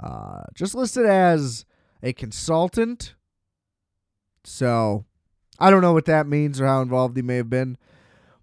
uh, 0.02 0.42
just 0.54 0.74
listed 0.74 1.06
as 1.06 1.64
a 2.02 2.12
consultant. 2.12 3.14
So 4.44 5.06
I 5.58 5.70
don't 5.70 5.82
know 5.82 5.92
what 5.92 6.06
that 6.06 6.26
means 6.26 6.60
or 6.60 6.66
how 6.66 6.82
involved 6.82 7.16
he 7.16 7.22
may 7.22 7.36
have 7.36 7.50
been, 7.50 7.78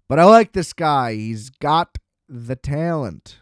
but 0.08 0.18
I 0.18 0.24
like 0.24 0.52
this 0.52 0.72
guy. 0.72 1.14
He's 1.14 1.50
got 1.50 1.98
the 2.28 2.56
talent. 2.56 3.40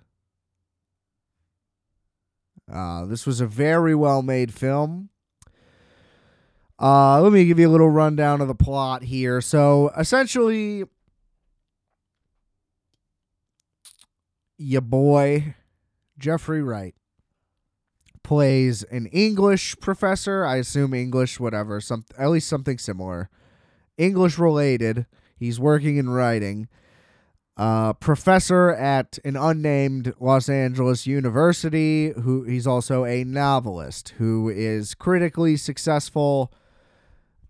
Uh, 2.71 3.07
this 3.07 3.27
was 3.27 3.41
a 3.41 3.47
very 3.47 3.95
well 3.95 4.23
made 4.23 4.53
film. 4.53 5.09
Uh, 6.81 7.21
let 7.21 7.33
me 7.33 7.45
give 7.45 7.59
you 7.59 7.69
a 7.69 7.71
little 7.71 7.89
rundown 7.89 8.41
of 8.41 8.49
the 8.49 8.55
plot 8.55 9.03
here. 9.03 9.41
So 9.41 9.91
essentially, 9.97 10.85
your 14.59 14.81
boy 14.81 15.55
Jeffrey 16.19 16.63
Wright 16.63 16.95
plays 18.23 18.83
an 18.83 19.07
English 19.07 19.77
professor. 19.81 20.45
I 20.45 20.57
assume 20.57 20.93
English, 20.93 21.41
whatever, 21.41 21.81
some 21.81 22.05
at 22.19 22.29
least 22.29 22.49
something 22.49 22.77
similar, 22.77 23.31
English 23.97 24.39
related. 24.39 25.07
He's 25.37 25.61
working 25.61 25.97
in 25.97 26.11
writing. 26.11 26.69
Uh, 27.57 27.93
professor 27.95 28.71
at 28.71 29.19
an 29.25 29.37
unnamed 29.37 30.15
Los 30.21 30.49
Angeles 30.49 31.07
university. 31.07 32.11
Who 32.11 32.45
he's 32.45 32.67
also 32.67 33.05
a 33.05 33.25
novelist 33.25 34.11
who 34.19 34.49
is 34.49 34.95
critically 34.95 35.57
successful, 35.57 36.53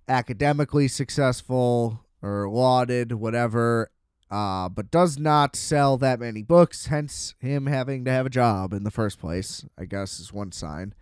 academically 0.07 0.89
successful, 0.89 2.05
or 2.23 2.49
lauded, 2.49 3.13
whatever, 3.13 3.91
uh, 4.31 4.69
but 4.69 4.91
does 4.91 5.19
not 5.19 5.57
sell 5.57 5.97
that 5.99 6.21
many 6.21 6.43
books, 6.43 6.87
hence 6.87 7.35
him 7.39 7.67
having 7.67 8.05
to 8.05 8.11
have 8.11 8.27
a 8.27 8.31
job 8.31 8.73
in 8.73 8.85
the 8.85 8.91
first 8.91 9.19
place, 9.19 9.65
I 9.79 9.85
guess 9.85 10.21
is 10.21 10.33
one 10.33 10.53
sign. 10.53 10.95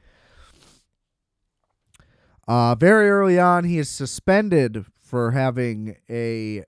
Uh, 2.47 2.75
very 2.77 3.11
early 3.11 3.39
on, 3.39 3.65
he 3.65 3.79
is 3.79 3.89
suspended 3.89 4.87
for 4.95 5.33
having 5.33 5.97
a 6.09 6.65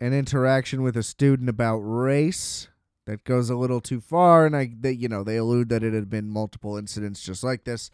an 0.00 0.12
interaction 0.12 0.82
with 0.82 0.96
a 0.96 1.02
student 1.02 1.48
about 1.48 1.78
race 1.78 2.68
that 3.06 3.22
goes 3.24 3.50
a 3.50 3.56
little 3.56 3.80
too 3.80 4.00
far, 4.00 4.46
and 4.46 4.56
I, 4.56 4.72
they, 4.78 4.92
you 4.92 5.08
know, 5.08 5.22
they 5.22 5.36
allude 5.36 5.68
that 5.68 5.84
it 5.84 5.92
had 5.92 6.10
been 6.10 6.28
multiple 6.28 6.76
incidents 6.76 7.22
just 7.22 7.44
like 7.44 7.64
this. 7.64 7.90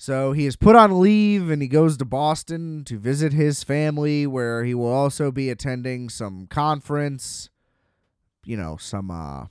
So 0.00 0.30
he 0.30 0.46
is 0.46 0.54
put 0.54 0.76
on 0.76 1.00
leave 1.00 1.50
and 1.50 1.60
he 1.60 1.66
goes 1.66 1.96
to 1.96 2.04
Boston 2.04 2.84
to 2.84 2.98
visit 2.98 3.32
his 3.32 3.64
family, 3.64 4.28
where 4.28 4.62
he 4.62 4.72
will 4.72 4.86
also 4.86 5.32
be 5.32 5.50
attending 5.50 6.08
some 6.08 6.46
conference, 6.46 7.50
you 8.44 8.56
know, 8.56 8.76
some 8.76 9.10
uh, 9.10 9.46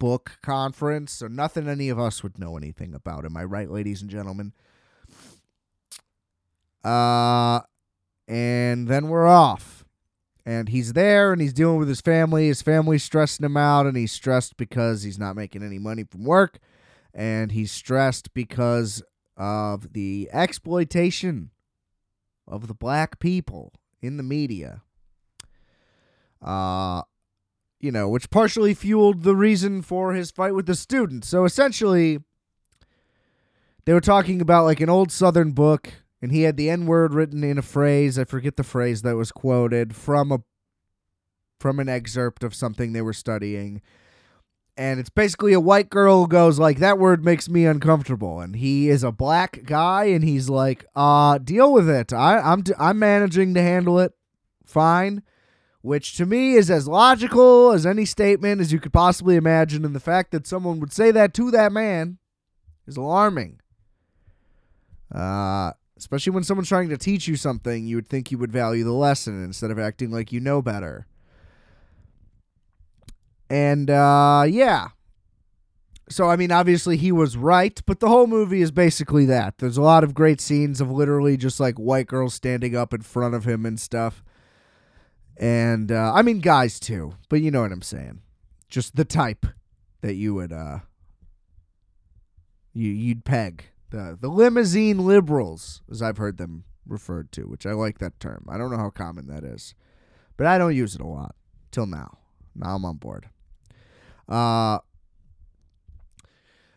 book 0.00 0.38
conference. 0.42 1.12
So 1.12 1.28
nothing 1.28 1.68
any 1.68 1.88
of 1.88 1.98
us 1.98 2.24
would 2.24 2.40
know 2.40 2.56
anything 2.56 2.92
about. 2.92 3.24
Am 3.24 3.36
I 3.36 3.44
right, 3.44 3.70
ladies 3.70 4.02
and 4.02 4.10
gentlemen? 4.10 4.52
Uh, 6.82 7.60
and 8.26 8.88
then 8.88 9.06
we're 9.08 9.28
off. 9.28 9.84
And 10.44 10.68
he's 10.68 10.92
there 10.92 11.32
and 11.32 11.40
he's 11.40 11.54
dealing 11.54 11.78
with 11.78 11.88
his 11.88 12.00
family. 12.00 12.48
His 12.48 12.62
family's 12.62 13.04
stressing 13.04 13.46
him 13.46 13.56
out, 13.56 13.86
and 13.86 13.96
he's 13.96 14.12
stressed 14.12 14.56
because 14.56 15.04
he's 15.04 15.20
not 15.20 15.36
making 15.36 15.62
any 15.62 15.78
money 15.78 16.02
from 16.02 16.24
work 16.24 16.58
and 17.14 17.52
he's 17.52 17.70
stressed 17.70 18.34
because 18.34 19.02
of 19.36 19.92
the 19.92 20.28
exploitation 20.32 21.50
of 22.46 22.66
the 22.66 22.74
black 22.74 23.18
people 23.18 23.72
in 24.02 24.16
the 24.16 24.22
media. 24.22 24.82
Uh 26.42 27.02
you 27.80 27.92
know, 27.92 28.08
which 28.08 28.30
partially 28.30 28.72
fueled 28.72 29.24
the 29.24 29.36
reason 29.36 29.82
for 29.82 30.14
his 30.14 30.30
fight 30.30 30.54
with 30.54 30.64
the 30.64 30.74
students. 30.74 31.28
So 31.28 31.44
essentially 31.44 32.20
they 33.84 33.92
were 33.92 34.00
talking 34.00 34.40
about 34.40 34.64
like 34.64 34.80
an 34.80 34.88
old 34.88 35.12
southern 35.12 35.52
book 35.52 35.92
and 36.22 36.32
he 36.32 36.42
had 36.42 36.56
the 36.56 36.70
n-word 36.70 37.12
written 37.12 37.44
in 37.44 37.58
a 37.58 37.62
phrase, 37.62 38.18
I 38.18 38.24
forget 38.24 38.56
the 38.56 38.62
phrase 38.62 39.02
that 39.02 39.16
was 39.16 39.30
quoted 39.30 39.94
from 39.94 40.32
a 40.32 40.38
from 41.60 41.78
an 41.78 41.88
excerpt 41.88 42.42
of 42.42 42.54
something 42.54 42.92
they 42.92 43.02
were 43.02 43.12
studying 43.12 43.82
and 44.76 44.98
it's 44.98 45.10
basically 45.10 45.52
a 45.52 45.60
white 45.60 45.88
girl 45.88 46.26
goes 46.26 46.58
like 46.58 46.78
that 46.78 46.98
word 46.98 47.24
makes 47.24 47.48
me 47.48 47.64
uncomfortable. 47.64 48.40
And 48.40 48.56
he 48.56 48.88
is 48.88 49.04
a 49.04 49.12
black 49.12 49.64
guy 49.64 50.04
and 50.06 50.24
he's 50.24 50.48
like 50.48 50.84
uh 50.96 51.38
deal 51.38 51.72
with 51.72 51.88
it. 51.88 52.12
I 52.12 52.38
i'm 52.38 52.64
i'm 52.78 52.98
managing 52.98 53.54
to 53.54 53.62
handle 53.62 53.98
it 54.00 54.12
fine 54.64 55.22
which 55.82 56.16
to 56.16 56.24
me 56.24 56.54
is 56.54 56.70
as 56.70 56.88
logical 56.88 57.70
as 57.72 57.84
any 57.84 58.06
statement 58.06 58.60
as 58.60 58.72
you 58.72 58.80
could 58.80 58.92
possibly 58.92 59.36
imagine. 59.36 59.84
And 59.84 59.94
the 59.94 60.00
fact 60.00 60.32
that 60.32 60.46
someone 60.46 60.80
would 60.80 60.92
say 60.92 61.10
that 61.10 61.34
to 61.34 61.50
that 61.50 61.72
man 61.72 62.18
is 62.86 62.96
alarming. 62.96 63.60
Uh 65.14 65.72
especially 65.96 66.32
when 66.32 66.42
someone's 66.42 66.68
trying 66.68 66.88
to 66.88 66.98
teach 66.98 67.28
you 67.28 67.36
something 67.36 67.86
you 67.86 67.96
would 67.96 68.08
think 68.08 68.32
you 68.32 68.38
would 68.38 68.50
value 68.50 68.82
the 68.82 68.92
lesson 68.92 69.44
instead 69.44 69.70
of 69.70 69.78
acting 69.78 70.10
like 70.10 70.32
you 70.32 70.40
know 70.40 70.60
better 70.60 71.06
and 73.50 73.90
uh, 73.90 74.44
yeah. 74.48 74.88
So, 76.10 76.28
I 76.28 76.36
mean, 76.36 76.52
obviously 76.52 76.98
he 76.98 77.10
was 77.12 77.36
right, 77.36 77.80
but 77.86 78.00
the 78.00 78.08
whole 78.08 78.26
movie 78.26 78.60
is 78.60 78.70
basically 78.70 79.24
that. 79.26 79.58
There's 79.58 79.78
a 79.78 79.82
lot 79.82 80.04
of 80.04 80.14
great 80.14 80.40
scenes 80.40 80.80
of 80.80 80.90
literally 80.90 81.38
just 81.38 81.58
like 81.58 81.76
white 81.76 82.06
girls 82.06 82.34
standing 82.34 82.76
up 82.76 82.92
in 82.92 83.00
front 83.00 83.34
of 83.34 83.46
him 83.46 83.64
and 83.64 83.80
stuff. 83.80 84.22
And 85.38 85.90
uh, 85.90 86.12
I 86.14 86.22
mean, 86.22 86.40
guys 86.40 86.78
too, 86.78 87.14
but 87.28 87.40
you 87.40 87.50
know 87.50 87.62
what 87.62 87.72
I'm 87.72 87.82
saying. 87.82 88.20
Just 88.68 88.96
the 88.96 89.04
type 89.04 89.46
that 90.02 90.14
you 90.14 90.34
would 90.34 90.52
uh 90.52 90.80
you 92.74 92.90
you'd 92.90 93.24
peg 93.24 93.64
the 93.90 94.18
the 94.20 94.28
limousine 94.28 94.98
liberals, 94.98 95.80
as 95.90 96.02
I've 96.02 96.18
heard 96.18 96.36
them 96.36 96.64
referred 96.86 97.32
to, 97.32 97.44
which 97.44 97.64
I 97.64 97.72
like 97.72 97.98
that 97.98 98.20
term. 98.20 98.44
I 98.48 98.58
don't 98.58 98.70
know 98.70 98.76
how 98.76 98.90
common 98.90 99.28
that 99.28 99.44
is, 99.44 99.74
but 100.36 100.46
I 100.46 100.58
don't 100.58 100.74
use 100.74 100.94
it 100.94 101.00
a 101.00 101.06
lot 101.06 101.34
till 101.70 101.86
now. 101.86 102.18
Now 102.54 102.74
I'm 102.74 102.84
on 102.84 102.96
board. 102.96 103.30
Uh, 104.28 104.78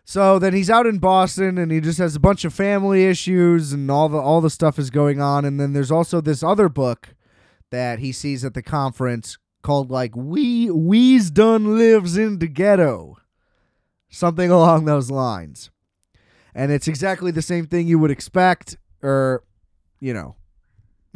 so 0.10 0.40
then 0.40 0.54
he's 0.54 0.70
out 0.70 0.88
in 0.88 1.00
Boston 1.00 1.58
and 1.58 1.70
he 1.70 1.82
just 1.82 1.98
has 1.98 2.16
a 2.16 2.20
bunch 2.22 2.46
of 2.46 2.54
family 2.54 3.06
issues 3.06 3.74
and 3.74 3.92
all 3.92 4.08
the 4.08 4.18
all 4.18 4.40
the 4.40 4.50
stuff 4.50 4.80
is 4.80 4.90
going 4.90 5.20
on. 5.20 5.44
And 5.44 5.60
then 5.60 5.74
there's 5.74 5.92
also 5.92 6.22
this 6.22 6.42
other 6.42 6.70
book 6.70 7.10
that 7.72 8.00
he 8.00 8.14
sees 8.14 8.46
at 8.46 8.54
the 8.54 8.62
conference 8.62 9.38
called 9.64 9.92
like 9.92 10.16
We 10.16 10.72
We's 10.72 11.30
Done 11.30 11.78
Lives 11.78 12.18
in 12.18 12.40
the 12.40 12.48
Ghetto. 12.48 13.18
Something 14.10 14.50
along 14.50 14.86
those 14.86 15.12
lines. 15.12 15.72
And 16.56 16.72
it's 16.72 16.88
exactly 16.88 17.32
the 17.32 17.42
same 17.42 17.68
thing 17.68 17.86
you 17.86 18.00
would 18.00 18.10
expect, 18.10 18.78
or 19.04 19.44
you 20.00 20.14
know, 20.14 20.37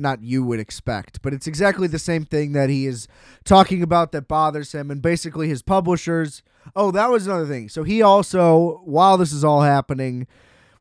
not 0.02 0.24
you 0.24 0.44
would 0.44 0.60
expect, 0.60 1.22
but 1.22 1.34
it's 1.34 1.48
exactly 1.48 1.88
the 1.88 2.00
same 2.00 2.26
thing 2.26 2.52
that 2.54 2.70
he 2.70 2.86
is 2.86 3.08
talking 3.46 3.82
about 3.84 4.12
that 4.12 4.28
bothers 4.28 4.74
him. 4.74 4.92
And 4.92 5.02
basically, 5.02 5.48
his 5.48 5.62
publishers. 5.62 6.44
Oh, 6.76 6.92
that 6.92 7.10
was 7.10 7.26
another 7.26 7.48
thing. 7.48 7.70
So 7.70 7.84
he 7.84 8.02
also, 8.02 8.82
while 8.84 9.18
this 9.18 9.32
is 9.32 9.44
all 9.44 9.62
happening, 9.62 10.28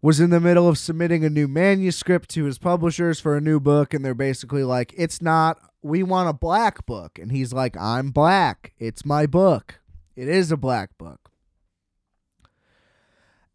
was 0.03 0.21
in 0.21 0.31
the 0.31 0.41
middle 0.41 0.69
of 0.69 0.79
submitting 0.79 1.25
a 1.25 1.31
new 1.31 1.47
manuscript 1.49 2.31
to 2.31 2.45
his 2.45 2.59
publishers 2.59 3.21
for 3.21 3.37
a 3.37 3.41
new 3.41 3.61
book. 3.61 3.95
And 3.95 4.05
they're 4.05 4.15
basically 4.15 4.65
like, 4.65 4.95
it's 4.97 5.23
not, 5.23 5.59
we 5.83 6.03
want 6.03 6.29
a 6.29 6.35
black 6.35 6.87
book. 6.87 7.19
And 7.19 7.33
he's 7.33 7.53
like, 7.53 7.77
I'm 7.77 8.11
black. 8.11 8.73
It's 8.79 9.05
my 9.05 9.27
book. 9.27 9.81
It 10.17 10.29
is 10.29 10.51
a 10.51 10.57
black 10.57 10.97
book. 10.99 11.31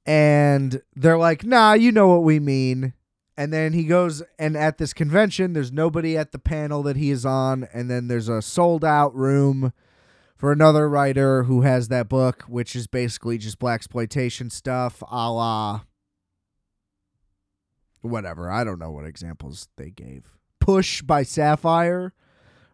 And 0.06 0.82
they're 0.95 1.17
like, 1.17 1.43
nah, 1.43 1.73
you 1.73 1.91
know 1.91 2.08
what 2.08 2.23
we 2.23 2.39
mean. 2.39 2.93
And 3.38 3.52
then 3.52 3.74
he 3.74 3.84
goes 3.84 4.24
and 4.39 4.56
at 4.56 4.78
this 4.78 4.93
convention, 4.93 5.54
there's 5.54 5.71
nobody 5.71 6.17
at 6.17 6.32
the 6.32 6.39
panel 6.39 6.84
that 6.84 6.95
he 6.95 7.12
is 7.12 7.26
on, 7.26 7.67
and 7.74 7.89
then 7.89 8.08
there's 8.08 8.30
a 8.30 8.41
sold 8.41 8.86
out 8.86 9.13
room 9.13 9.74
for 10.38 10.52
another 10.52 10.89
writer 10.89 11.43
who 11.43 11.62
has 11.62 11.89
that 11.89 12.08
book, 12.08 12.43
which 12.48 12.76
is 12.76 12.88
basically 12.88 13.38
just 13.38 13.60
black 13.60 13.80
exploitation 13.80 14.50
stuff, 14.50 15.04
a 15.10 15.32
la 15.32 15.82
whatever. 18.02 18.52
I 18.52 18.63
don't 18.63 18.80
know 18.80 18.91
what 18.91 19.06
examples 19.06 19.67
they 19.78 19.89
gave. 19.89 20.24
Push 20.60 21.02
by 21.02 21.24
Sapphire 21.24 22.13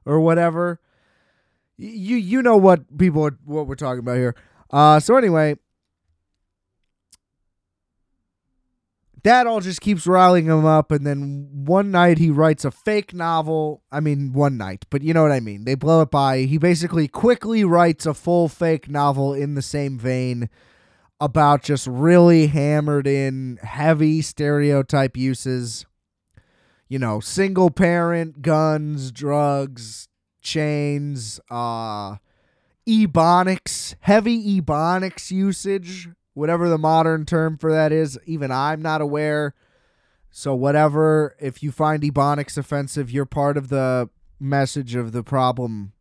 or 0.06 0.20
whatever. 0.20 0.80
You 1.78 2.18
you 2.18 2.42
know 2.42 2.58
what 2.58 2.98
people 2.98 3.30
what 3.46 3.68
we're 3.68 3.76
talking 3.76 4.00
about 4.00 4.18
here. 4.18 4.36
Uh 4.70 5.00
so 5.00 5.18
anyway, 5.18 5.56
that 9.24 9.48
all 9.48 9.62
just 9.62 9.82
keeps 9.82 10.08
riling 10.08 10.46
him 10.46 10.66
up 10.66 10.92
and 10.92 11.06
then 11.06 11.48
one 11.52 11.92
night 11.92 12.18
he 12.18 12.30
writes 12.30 12.66
a 12.66 12.72
fake 12.72 13.14
novel. 13.14 13.84
I 13.92 14.00
mean 14.00 14.34
one 14.34 14.58
night 14.58 14.86
but 14.90 15.02
you 15.02 15.14
know 15.14 15.24
what 15.24 15.32
i 15.32 15.40
mean. 15.40 15.66
They 15.66 15.76
blow 15.76 16.02
it 16.02 16.12
by. 16.12 16.40
He 16.40 16.58
basically 16.58 17.08
quickly 17.08 17.64
writes 17.64 18.06
a 18.06 18.14
full 18.14 18.50
fake 18.50 18.90
novel 18.90 19.34
in 19.34 19.56
the 19.56 19.62
same 19.62 19.98
vein 20.00 20.50
about 21.20 21.62
just 21.62 21.86
really 21.86 22.48
hammered 22.48 23.06
in 23.06 23.60
heavy 23.62 24.22
stereotype 24.22 25.16
uses. 25.16 25.86
You 26.88 27.00
know 27.00 27.20
single 27.20 27.70
parent 27.70 28.42
guns 28.42 29.12
drugs 29.12 30.08
chains 30.42 31.40
uh 31.52 32.16
ebonics 32.88 33.96
heavy 34.02 34.60
ebonics 34.60 35.30
usage 35.30 36.10
whatever 36.34 36.70
the 36.70 36.78
modern 36.78 37.26
term 37.26 37.58
for 37.58 37.72
that 37.72 37.92
is. 37.92 38.18
Even 38.26 38.52
I'm 38.52 38.82
not 38.82 39.02
aware. 39.02 39.54
So, 40.30 40.56
whatever, 40.56 41.36
if 41.40 41.62
you 41.62 41.72
find 41.72 42.02
Ebonics 42.02 42.58
offensive, 42.58 43.12
you're 43.12 43.26
part 43.26 43.58
of 43.58 43.70
the 43.70 44.10
message 44.40 44.96
of 44.96 45.12
the 45.12 45.24
problem 45.24 45.94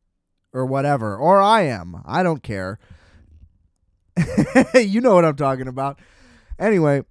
or 0.52 0.64
whatever. 0.64 1.16
Or 1.16 1.40
I 1.40 1.62
am. 1.62 2.02
I 2.06 2.22
don't 2.22 2.42
care. 2.42 2.78
you 4.74 5.00
know 5.00 5.14
what 5.14 5.24
I'm 5.24 5.36
talking 5.36 5.68
about. 5.68 5.98
Anyway. 6.58 7.02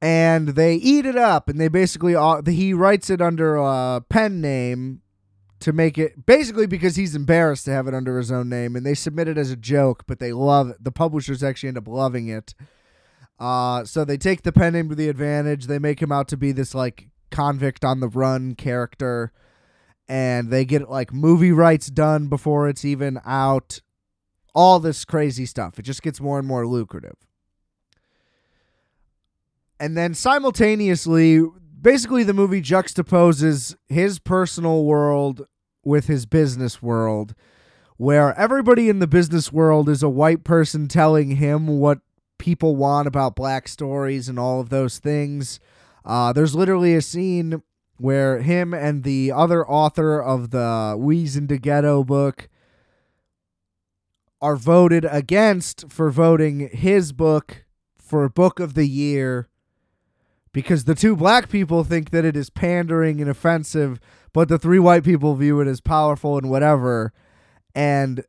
And 0.00 0.48
they 0.48 0.74
eat 0.74 1.06
it 1.06 1.16
up, 1.16 1.48
and 1.48 1.60
they 1.60 1.68
basically 1.68 2.16
uh, 2.16 2.42
he 2.44 2.74
writes 2.74 3.08
it 3.08 3.20
under 3.20 3.54
a 3.56 4.02
pen 4.08 4.40
name 4.40 5.01
to 5.62 5.72
make 5.72 5.96
it 5.96 6.26
basically 6.26 6.66
because 6.66 6.96
he's 6.96 7.14
embarrassed 7.14 7.64
to 7.64 7.70
have 7.70 7.86
it 7.86 7.94
under 7.94 8.18
his 8.18 8.30
own 8.30 8.48
name 8.48 8.76
and 8.76 8.84
they 8.84 8.94
submit 8.94 9.28
it 9.28 9.38
as 9.38 9.50
a 9.50 9.56
joke 9.56 10.04
but 10.06 10.18
they 10.18 10.32
love 10.32 10.70
it 10.70 10.82
the 10.82 10.92
publishers 10.92 11.42
actually 11.42 11.68
end 11.68 11.78
up 11.78 11.88
loving 11.88 12.28
it. 12.28 12.54
Uh, 13.38 13.84
so 13.84 14.04
they 14.04 14.16
take 14.16 14.42
the 14.42 14.52
pen 14.52 14.72
name 14.72 14.88
to 14.88 14.94
the 14.94 15.08
advantage. 15.08 15.66
They 15.66 15.78
make 15.78 16.00
him 16.00 16.12
out 16.12 16.28
to 16.28 16.36
be 16.36 16.52
this 16.52 16.74
like 16.74 17.08
convict 17.30 17.84
on 17.84 18.00
the 18.00 18.08
run 18.08 18.54
character 18.54 19.32
and 20.08 20.50
they 20.50 20.64
get 20.64 20.90
like 20.90 21.12
movie 21.12 21.52
rights 21.52 21.88
done 21.88 22.28
before 22.28 22.68
it's 22.68 22.84
even 22.84 23.18
out. 23.24 23.80
All 24.54 24.78
this 24.78 25.04
crazy 25.04 25.46
stuff. 25.46 25.78
It 25.78 25.82
just 25.82 26.02
gets 26.02 26.20
more 26.20 26.38
and 26.38 26.46
more 26.46 26.66
lucrative. 26.66 27.16
And 29.80 29.96
then 29.96 30.14
simultaneously 30.14 31.42
basically 31.82 32.22
the 32.22 32.32
movie 32.32 32.62
juxtaposes 32.62 33.74
his 33.88 34.18
personal 34.18 34.84
world 34.84 35.46
with 35.84 36.06
his 36.06 36.26
business 36.26 36.82
world 36.82 37.34
where 37.96 38.34
everybody 38.38 38.88
in 38.88 38.98
the 38.98 39.06
business 39.06 39.52
world 39.52 39.88
is 39.88 40.02
a 40.02 40.08
white 40.08 40.42
person 40.42 40.88
telling 40.88 41.36
him 41.36 41.78
what 41.78 42.00
people 42.36 42.74
want 42.74 43.06
about 43.06 43.36
black 43.36 43.68
stories 43.68 44.28
and 44.28 44.40
all 44.40 44.60
of 44.60 44.70
those 44.70 44.98
things. 44.98 45.60
Uh, 46.04 46.32
there's 46.32 46.54
literally 46.54 46.96
a 46.96 47.00
scene 47.00 47.62
where 47.98 48.40
him 48.40 48.74
and 48.74 49.04
the 49.04 49.30
other 49.30 49.64
author 49.68 50.20
of 50.20 50.50
the 50.50 50.96
Weez 50.98 51.46
the 51.46 51.58
Ghetto 51.58 52.02
book 52.02 52.48
are 54.40 54.56
voted 54.56 55.06
against 55.08 55.88
for 55.88 56.10
voting 56.10 56.68
his 56.72 57.12
book 57.12 57.64
for 57.96 58.28
book 58.28 58.58
of 58.58 58.74
the 58.74 58.88
year 58.88 59.48
because 60.52 60.84
the 60.84 60.96
two 60.96 61.14
black 61.14 61.48
people 61.48 61.84
think 61.84 62.10
that 62.10 62.24
it 62.24 62.36
is 62.36 62.50
pandering 62.50 63.20
and 63.20 63.30
offensive 63.30 64.00
but 64.32 64.48
the 64.48 64.58
three 64.58 64.78
white 64.78 65.04
people 65.04 65.34
view 65.34 65.60
it 65.60 65.68
as 65.68 65.80
powerful 65.80 66.38
and 66.38 66.50
whatever. 66.50 67.12
And 67.74 68.24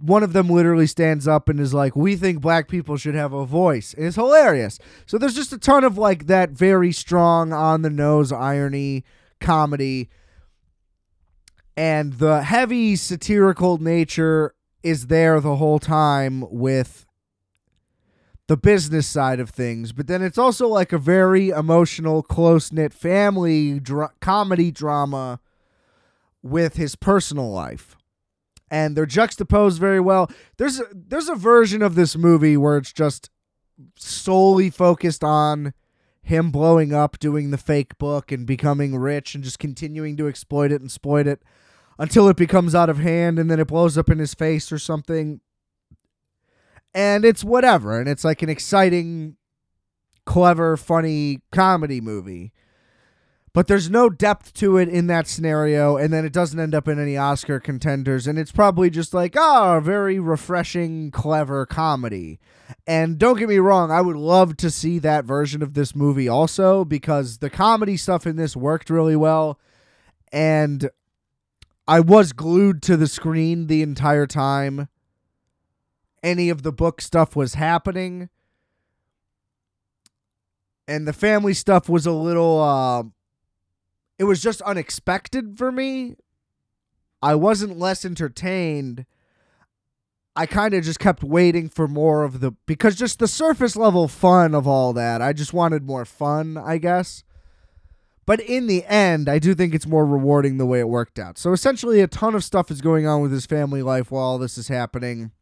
one 0.00 0.22
of 0.22 0.34
them 0.34 0.48
literally 0.48 0.86
stands 0.86 1.26
up 1.26 1.48
and 1.48 1.58
is 1.58 1.74
like, 1.74 1.96
"We 1.96 2.16
think 2.16 2.40
black 2.40 2.68
people 2.68 2.96
should 2.96 3.14
have 3.14 3.32
a 3.32 3.46
voice." 3.46 3.94
And 3.94 4.06
it's 4.06 4.16
hilarious. 4.16 4.78
So 5.06 5.18
there's 5.18 5.34
just 5.34 5.52
a 5.52 5.58
ton 5.58 5.84
of 5.84 5.98
like 5.98 6.26
that 6.26 6.50
very 6.50 6.92
strong 6.92 7.52
on 7.52 7.82
the 7.82 7.90
nose 7.90 8.30
irony 8.30 9.04
comedy, 9.40 10.10
and 11.76 12.14
the 12.14 12.42
heavy 12.42 12.94
satirical 12.96 13.78
nature 13.78 14.54
is 14.82 15.06
there 15.06 15.40
the 15.40 15.56
whole 15.56 15.78
time 15.78 16.44
with 16.50 17.06
the 18.48 18.56
business 18.56 19.06
side 19.06 19.40
of 19.40 19.50
things, 19.50 19.92
but 19.92 20.06
then 20.06 20.22
it's 20.22 20.38
also 20.38 20.66
like 20.66 20.92
a 20.92 20.98
very 20.98 21.50
emotional, 21.50 22.22
close 22.22 22.72
knit 22.72 22.92
family 22.92 23.80
comedy 24.20 24.70
drama 24.70 25.40
with 26.42 26.76
his 26.76 26.96
personal 26.96 27.50
life. 27.50 27.96
And 28.70 28.96
they're 28.96 29.06
juxtaposed 29.06 29.78
very 29.78 30.00
well. 30.00 30.30
There's 30.56 30.80
a, 30.80 30.84
there's 30.92 31.28
a 31.28 31.34
version 31.34 31.82
of 31.82 31.94
this 31.94 32.16
movie 32.16 32.56
where 32.56 32.78
it's 32.78 32.92
just 32.92 33.30
solely 33.96 34.70
focused 34.70 35.22
on 35.22 35.74
him 36.22 36.50
blowing 36.50 36.94
up, 36.94 37.18
doing 37.18 37.50
the 37.50 37.58
fake 37.58 37.98
book, 37.98 38.32
and 38.32 38.46
becoming 38.46 38.96
rich, 38.96 39.34
and 39.34 39.44
just 39.44 39.58
continuing 39.58 40.16
to 40.16 40.28
exploit 40.28 40.72
it 40.72 40.80
and 40.80 40.86
exploit 40.86 41.26
it 41.26 41.42
until 41.98 42.28
it 42.28 42.36
becomes 42.36 42.74
out 42.74 42.88
of 42.88 42.98
hand, 42.98 43.38
and 43.38 43.50
then 43.50 43.60
it 43.60 43.68
blows 43.68 43.98
up 43.98 44.08
in 44.08 44.18
his 44.18 44.34
face 44.34 44.72
or 44.72 44.78
something 44.78 45.40
and 46.94 47.24
it's 47.24 47.44
whatever 47.44 47.98
and 47.98 48.08
it's 48.08 48.24
like 48.24 48.42
an 48.42 48.48
exciting 48.48 49.36
clever 50.24 50.76
funny 50.76 51.40
comedy 51.50 52.00
movie. 52.00 52.52
But 53.54 53.66
there's 53.66 53.90
no 53.90 54.08
depth 54.08 54.54
to 54.54 54.78
it 54.78 54.88
in 54.88 55.08
that 55.08 55.26
scenario 55.26 55.98
and 55.98 56.10
then 56.10 56.24
it 56.24 56.32
doesn't 56.32 56.58
end 56.58 56.74
up 56.74 56.88
in 56.88 56.98
any 56.98 57.18
oscar 57.18 57.60
contenders 57.60 58.26
and 58.26 58.38
it's 58.38 58.52
probably 58.52 58.88
just 58.88 59.12
like 59.12 59.34
oh 59.36 59.76
a 59.76 59.80
very 59.80 60.18
refreshing 60.18 61.10
clever 61.10 61.66
comedy. 61.66 62.40
And 62.86 63.18
don't 63.18 63.38
get 63.38 63.48
me 63.48 63.58
wrong 63.58 63.90
i 63.90 64.00
would 64.00 64.16
love 64.16 64.56
to 64.58 64.70
see 64.70 64.98
that 65.00 65.24
version 65.26 65.62
of 65.62 65.74
this 65.74 65.94
movie 65.94 66.28
also 66.28 66.84
because 66.84 67.38
the 67.38 67.50
comedy 67.50 67.96
stuff 67.96 68.26
in 68.26 68.36
this 68.36 68.56
worked 68.56 68.88
really 68.88 69.16
well 69.16 69.60
and 70.32 70.88
i 71.86 72.00
was 72.00 72.32
glued 72.32 72.80
to 72.82 72.96
the 72.96 73.06
screen 73.06 73.66
the 73.66 73.82
entire 73.82 74.26
time 74.26 74.88
any 76.22 76.48
of 76.48 76.62
the 76.62 76.72
book 76.72 77.00
stuff 77.00 77.34
was 77.34 77.54
happening. 77.54 78.28
And 80.88 81.06
the 81.06 81.12
family 81.12 81.54
stuff 81.54 81.88
was 81.88 82.06
a 82.06 82.12
little 82.12 82.60
uh, 82.60 83.04
it 84.18 84.24
was 84.24 84.42
just 84.42 84.60
unexpected 84.62 85.56
for 85.56 85.72
me. 85.72 86.16
I 87.22 87.34
wasn't 87.34 87.78
less 87.78 88.04
entertained. 88.04 89.06
I 90.34 90.46
kind 90.46 90.74
of 90.74 90.82
just 90.82 90.98
kept 90.98 91.22
waiting 91.22 91.68
for 91.68 91.86
more 91.86 92.24
of 92.24 92.40
the 92.40 92.52
because 92.66 92.96
just 92.96 93.18
the 93.18 93.28
surface 93.28 93.76
level 93.76 94.08
fun 94.08 94.54
of 94.54 94.66
all 94.66 94.92
that. 94.94 95.20
I 95.20 95.32
just 95.32 95.52
wanted 95.52 95.84
more 95.84 96.04
fun, 96.04 96.56
I 96.56 96.78
guess. 96.78 97.22
But 98.24 98.40
in 98.40 98.66
the 98.66 98.84
end, 98.86 99.28
I 99.28 99.38
do 99.38 99.54
think 99.54 99.74
it's 99.74 99.86
more 99.86 100.06
rewarding 100.06 100.56
the 100.56 100.66
way 100.66 100.78
it 100.78 100.88
worked 100.88 101.18
out. 101.18 101.36
So 101.38 101.52
essentially, 101.52 102.00
a 102.00 102.06
ton 102.06 102.34
of 102.34 102.44
stuff 102.44 102.70
is 102.70 102.80
going 102.80 103.06
on 103.06 103.20
with 103.20 103.32
his 103.32 103.46
family 103.46 103.82
life 103.82 104.10
while 104.10 104.22
all 104.22 104.38
this 104.38 104.56
is 104.56 104.68
happening. 104.68 105.32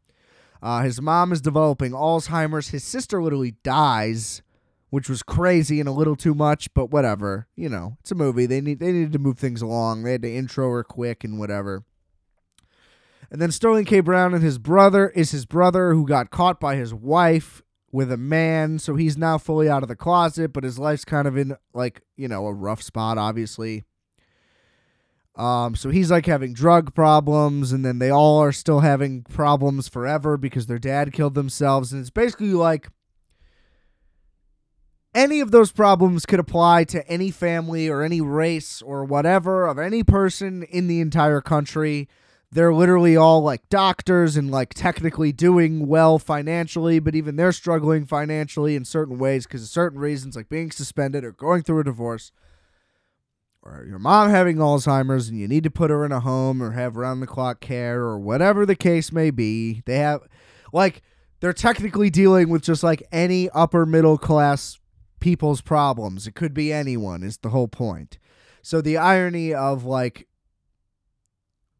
Uh, 0.61 0.83
his 0.83 1.01
mom 1.01 1.31
is 1.31 1.41
developing 1.41 1.91
Alzheimer's. 1.91 2.69
His 2.69 2.83
sister 2.83 3.21
literally 3.21 3.55
dies, 3.63 4.41
which 4.89 5.09
was 5.09 5.23
crazy 5.23 5.79
and 5.79 5.89
a 5.89 5.93
little 5.93 6.15
too 6.15 6.35
much, 6.35 6.73
but 6.73 6.91
whatever. 6.91 7.47
You 7.55 7.69
know, 7.69 7.97
it's 8.01 8.11
a 8.11 8.15
movie. 8.15 8.45
They 8.45 8.61
need 8.61 8.79
they 8.79 8.91
needed 8.91 9.13
to 9.13 9.19
move 9.19 9.39
things 9.39 9.61
along. 9.61 10.03
They 10.03 10.11
had 10.11 10.21
to 10.21 10.33
intro 10.33 10.69
her 10.71 10.83
quick 10.83 11.23
and 11.23 11.39
whatever. 11.39 11.83
And 13.31 13.41
then 13.41 13.51
Sterling 13.51 13.85
K. 13.85 14.01
Brown 14.01 14.33
and 14.33 14.43
his 14.43 14.57
brother 14.57 15.09
is 15.09 15.31
his 15.31 15.45
brother 15.45 15.93
who 15.93 16.05
got 16.05 16.31
caught 16.31 16.59
by 16.59 16.75
his 16.75 16.93
wife 16.93 17.61
with 17.91 18.11
a 18.11 18.17
man, 18.17 18.77
so 18.79 18.95
he's 18.95 19.17
now 19.17 19.37
fully 19.37 19.69
out 19.69 19.83
of 19.83 19.89
the 19.89 19.95
closet, 19.95 20.53
but 20.53 20.63
his 20.63 20.79
life's 20.79 21.05
kind 21.05 21.27
of 21.27 21.37
in 21.37 21.55
like, 21.73 22.01
you 22.15 22.27
know, 22.27 22.45
a 22.45 22.53
rough 22.53 22.81
spot, 22.81 23.17
obviously. 23.17 23.83
Um, 25.35 25.75
so 25.75 25.89
he's 25.89 26.11
like 26.11 26.25
having 26.25 26.53
drug 26.53 26.93
problems, 26.93 27.71
and 27.71 27.85
then 27.85 27.99
they 27.99 28.09
all 28.09 28.39
are 28.39 28.51
still 28.51 28.81
having 28.81 29.23
problems 29.23 29.87
forever 29.87 30.37
because 30.37 30.65
their 30.67 30.79
dad 30.79 31.13
killed 31.13 31.35
themselves. 31.35 31.91
And 31.91 32.01
it's 32.01 32.09
basically 32.09 32.53
like 32.53 32.89
any 35.13 35.39
of 35.39 35.51
those 35.51 35.71
problems 35.71 36.25
could 36.25 36.39
apply 36.39 36.83
to 36.85 37.07
any 37.07 37.31
family 37.31 37.87
or 37.87 38.01
any 38.01 38.21
race 38.21 38.81
or 38.81 39.05
whatever 39.05 39.67
of 39.67 39.79
any 39.79 40.03
person 40.03 40.63
in 40.63 40.87
the 40.87 40.99
entire 40.99 41.41
country. 41.41 42.09
They're 42.53 42.73
literally 42.73 43.15
all 43.15 43.41
like 43.41 43.69
doctors 43.69 44.35
and 44.35 44.51
like 44.51 44.73
technically 44.73 45.31
doing 45.31 45.87
well 45.87 46.19
financially, 46.19 46.99
but 46.99 47.15
even 47.15 47.37
they're 47.37 47.53
struggling 47.53 48.05
financially 48.05 48.75
in 48.75 48.83
certain 48.83 49.17
ways 49.17 49.45
because 49.45 49.63
of 49.63 49.69
certain 49.69 49.99
reasons, 49.99 50.35
like 50.35 50.49
being 50.49 50.71
suspended 50.71 51.23
or 51.23 51.31
going 51.31 51.63
through 51.63 51.79
a 51.79 51.85
divorce 51.85 52.33
or 53.63 53.85
your 53.87 53.99
mom 53.99 54.29
having 54.29 54.57
Alzheimer's 54.57 55.29
and 55.29 55.37
you 55.37 55.47
need 55.47 55.63
to 55.63 55.71
put 55.71 55.91
her 55.91 56.03
in 56.03 56.11
a 56.11 56.19
home 56.19 56.61
or 56.61 56.71
have 56.71 56.95
round 56.95 57.21
the 57.21 57.27
clock 57.27 57.59
care 57.59 58.01
or 58.01 58.19
whatever 58.19 58.65
the 58.65 58.75
case 58.75 59.11
may 59.11 59.29
be. 59.29 59.83
They 59.85 59.97
have 59.97 60.21
like 60.73 61.01
they're 61.41 61.53
technically 61.53 62.09
dealing 62.09 62.49
with 62.49 62.63
just 62.63 62.83
like 62.83 63.03
any 63.11 63.49
upper 63.49 63.85
middle 63.85 64.17
class 64.17 64.79
people's 65.19 65.61
problems. 65.61 66.27
It 66.27 66.35
could 66.35 66.53
be 66.53 66.73
anyone, 66.73 67.23
is 67.23 67.37
the 67.37 67.49
whole 67.49 67.67
point. 67.67 68.17
So 68.61 68.81
the 68.81 68.97
irony 68.97 69.53
of 69.53 69.83
like, 69.85 70.27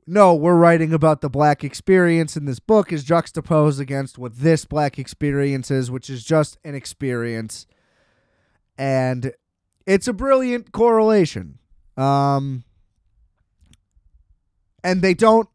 no, 0.08 0.34
we're 0.34 0.56
writing 0.56 0.94
about 0.94 1.22
the 1.22 1.30
black 1.30 1.64
experience 1.64 2.36
in 2.36 2.46
this 2.46 2.60
book 2.60 2.92
is 2.92 3.04
juxtaposed 3.04 3.80
against 3.80 4.18
what 4.18 4.38
this 4.38 4.66
black 4.66 4.98
experience 4.98 5.70
is, 5.70 5.92
which 5.92 6.10
is 6.10 6.24
just 6.24 6.58
an 6.64 6.74
experience. 6.74 7.68
And 8.78 9.34
it's 9.86 10.08
a 10.08 10.14
brilliant 10.14 10.72
correlation. 10.72 11.60
Um, 11.98 12.64
and 14.84 15.02
they 15.02 15.14
don't 15.14 15.50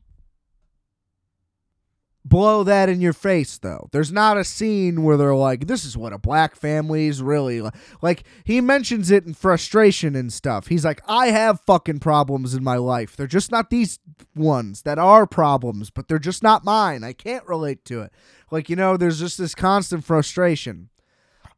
blow 2.24 2.64
that 2.64 2.88
in 2.88 3.00
your 3.00 3.12
face 3.12 3.56
though. 3.58 3.88
There's 3.92 4.10
not 4.10 4.36
a 4.36 4.44
scene 4.44 5.04
where 5.04 5.16
they're 5.16 5.34
like 5.34 5.68
this 5.68 5.84
is 5.84 5.96
what 5.96 6.12
a 6.12 6.18
black 6.18 6.56
family 6.56 7.06
is 7.06 7.22
really 7.22 7.62
like. 7.62 7.74
Like 8.02 8.24
he 8.44 8.60
mentions 8.60 9.10
it 9.10 9.24
in 9.24 9.34
frustration 9.34 10.16
and 10.16 10.32
stuff. 10.32 10.66
He's 10.66 10.84
like 10.84 11.00
I 11.06 11.28
have 11.28 11.60
fucking 11.60 12.00
problems 12.00 12.54
in 12.54 12.64
my 12.64 12.76
life. 12.76 13.16
They're 13.16 13.28
just 13.28 13.52
not 13.52 13.70
these 13.70 14.00
ones 14.34 14.82
that 14.82 14.98
are 14.98 15.26
problems, 15.26 15.90
but 15.90 16.08
they're 16.08 16.18
just 16.18 16.42
not 16.42 16.64
mine. 16.64 17.04
I 17.04 17.12
can't 17.12 17.46
relate 17.46 17.84
to 17.86 18.02
it. 18.02 18.12
Like 18.50 18.68
you 18.68 18.76
know, 18.76 18.96
there's 18.96 19.20
just 19.20 19.38
this 19.38 19.54
constant 19.54 20.04
frustration. 20.04 20.88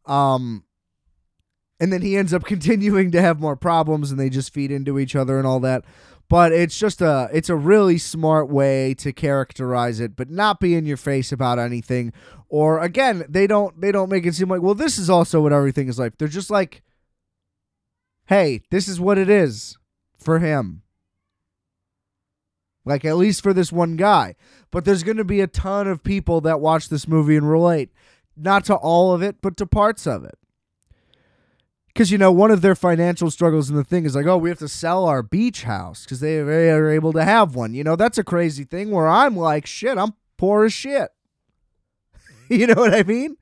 Um 0.04 0.64
and 1.80 1.92
then 1.92 2.02
he 2.02 2.16
ends 2.16 2.34
up 2.34 2.44
continuing 2.46 3.10
to 3.12 3.20
have 3.20 3.40
more 3.40 3.56
problems 3.56 4.10
and 4.10 4.18
they 4.18 4.30
just 4.30 4.52
feed 4.52 4.70
into 4.70 4.98
each 4.98 5.16
other 5.16 5.38
and 5.38 5.46
all 5.46 5.60
that. 5.60 5.84
But 6.28 6.52
it's 6.52 6.78
just 6.78 7.00
a 7.00 7.30
it's 7.32 7.48
a 7.48 7.56
really 7.56 7.96
smart 7.96 8.50
way 8.50 8.92
to 8.94 9.12
characterize 9.12 9.98
it 9.98 10.14
but 10.14 10.28
not 10.28 10.60
be 10.60 10.74
in 10.74 10.84
your 10.84 10.98
face 10.98 11.32
about 11.32 11.58
anything. 11.58 12.12
Or 12.50 12.80
again 12.80 13.24
they 13.28 13.46
don't 13.46 13.80
they 13.80 13.92
don't 13.92 14.10
make 14.10 14.26
it 14.26 14.34
seem 14.34 14.48
like 14.48 14.60
well 14.60 14.74
this 14.74 14.98
is 14.98 15.08
also 15.08 15.40
what 15.40 15.54
everything 15.54 15.88
is 15.88 15.98
like. 15.98 16.18
They're 16.18 16.28
just 16.28 16.50
like 16.50 16.82
hey 18.26 18.62
this 18.70 18.88
is 18.88 19.00
what 19.00 19.16
it 19.16 19.30
is 19.30 19.78
for 20.18 20.38
him. 20.38 20.82
Like 22.84 23.06
at 23.06 23.16
least 23.16 23.42
for 23.42 23.54
this 23.54 23.72
one 23.72 23.96
guy. 23.96 24.34
But 24.70 24.84
there's 24.84 25.02
going 25.02 25.16
to 25.16 25.24
be 25.24 25.40
a 25.40 25.46
ton 25.46 25.88
of 25.88 26.02
people 26.02 26.42
that 26.42 26.60
watch 26.60 26.90
this 26.90 27.08
movie 27.08 27.36
and 27.36 27.48
relate. 27.48 27.90
Not 28.36 28.66
to 28.66 28.74
all 28.74 29.14
of 29.14 29.22
it 29.22 29.36
but 29.40 29.56
to 29.56 29.66
parts 29.66 30.06
of 30.06 30.24
it 30.24 30.38
because 31.98 32.12
you 32.12 32.18
know 32.18 32.30
one 32.30 32.52
of 32.52 32.60
their 32.60 32.76
financial 32.76 33.28
struggles 33.28 33.68
in 33.68 33.74
the 33.74 33.82
thing 33.82 34.04
is 34.04 34.14
like 34.14 34.24
oh 34.24 34.38
we 34.38 34.50
have 34.50 34.60
to 34.60 34.68
sell 34.68 35.06
our 35.06 35.20
beach 35.20 35.64
house 35.64 36.04
because 36.04 36.20
they 36.20 36.38
are 36.38 36.88
able 36.88 37.12
to 37.12 37.24
have 37.24 37.56
one. 37.56 37.74
You 37.74 37.82
know 37.82 37.96
that's 37.96 38.18
a 38.18 38.22
crazy 38.22 38.62
thing 38.62 38.92
where 38.92 39.08
i'm 39.08 39.36
like 39.36 39.66
shit 39.66 39.98
i'm 39.98 40.14
poor 40.36 40.64
as 40.64 40.72
shit. 40.72 41.10
You 42.48 42.68
know 42.68 42.76
what 42.76 42.94
i 42.94 43.02
mean? 43.02 43.36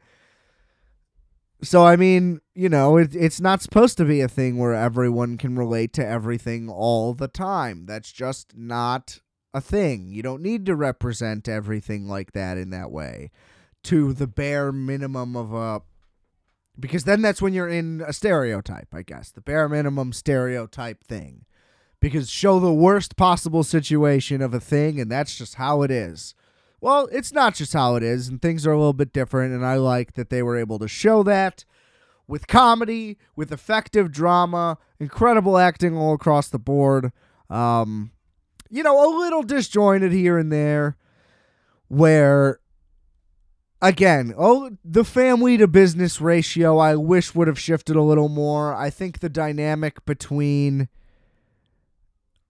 So 1.62 1.84
i 1.84 1.96
mean 1.96 2.40
you 2.54 2.70
know 2.70 2.96
it, 2.96 3.14
it's 3.14 3.42
not 3.42 3.60
supposed 3.60 3.98
to 3.98 4.06
be 4.06 4.22
a 4.22 4.28
thing 4.28 4.56
where 4.56 4.72
everyone 4.72 5.36
can 5.36 5.56
relate 5.56 5.92
to 5.92 6.06
everything 6.06 6.70
all 6.70 7.12
the 7.12 7.28
time. 7.28 7.84
That's 7.84 8.10
just 8.10 8.56
not 8.56 9.20
a 9.52 9.60
thing. 9.60 10.08
You 10.08 10.22
don't 10.22 10.40
need 10.40 10.64
to 10.64 10.74
represent 10.74 11.46
everything 11.46 12.08
like 12.08 12.32
that 12.32 12.56
in 12.56 12.70
that 12.70 12.90
way. 12.90 13.32
To 13.84 14.14
the 14.14 14.26
bare 14.26 14.72
minimum 14.72 15.36
of 15.36 15.52
a 15.52 15.82
because 16.78 17.04
then 17.04 17.22
that's 17.22 17.40
when 17.42 17.52
you're 17.52 17.68
in 17.68 18.02
a 18.06 18.12
stereotype, 18.12 18.88
I 18.92 19.02
guess, 19.02 19.30
the 19.30 19.40
bare 19.40 19.68
minimum 19.68 20.12
stereotype 20.12 21.04
thing. 21.04 21.44
Because 22.00 22.28
show 22.28 22.60
the 22.60 22.72
worst 22.72 23.16
possible 23.16 23.64
situation 23.64 24.42
of 24.42 24.52
a 24.52 24.60
thing, 24.60 25.00
and 25.00 25.10
that's 25.10 25.36
just 25.36 25.54
how 25.54 25.82
it 25.82 25.90
is. 25.90 26.34
Well, 26.80 27.08
it's 27.10 27.32
not 27.32 27.54
just 27.54 27.72
how 27.72 27.96
it 27.96 28.02
is, 28.02 28.28
and 28.28 28.40
things 28.40 28.66
are 28.66 28.72
a 28.72 28.78
little 28.78 28.92
bit 28.92 29.12
different, 29.12 29.54
and 29.54 29.64
I 29.64 29.76
like 29.76 30.14
that 30.14 30.28
they 30.28 30.42
were 30.42 30.58
able 30.58 30.78
to 30.78 30.88
show 30.88 31.22
that 31.22 31.64
with 32.28 32.46
comedy, 32.46 33.16
with 33.34 33.50
effective 33.52 34.12
drama, 34.12 34.78
incredible 35.00 35.56
acting 35.56 35.96
all 35.96 36.14
across 36.14 36.48
the 36.48 36.58
board. 36.58 37.12
Um, 37.48 38.10
you 38.68 38.82
know, 38.82 39.02
a 39.02 39.08
little 39.18 39.42
disjointed 39.42 40.12
here 40.12 40.36
and 40.36 40.52
there, 40.52 40.96
where 41.88 42.60
again, 43.88 44.34
oh, 44.36 44.70
the 44.84 45.04
family 45.04 45.56
to 45.58 45.68
business 45.68 46.20
ratio 46.20 46.78
I 46.78 46.96
wish 46.96 47.34
would 47.34 47.48
have 47.48 47.58
shifted 47.58 47.96
a 47.96 48.02
little 48.02 48.28
more. 48.28 48.74
I 48.74 48.90
think 48.90 49.20
the 49.20 49.28
dynamic 49.28 50.04
between 50.04 50.88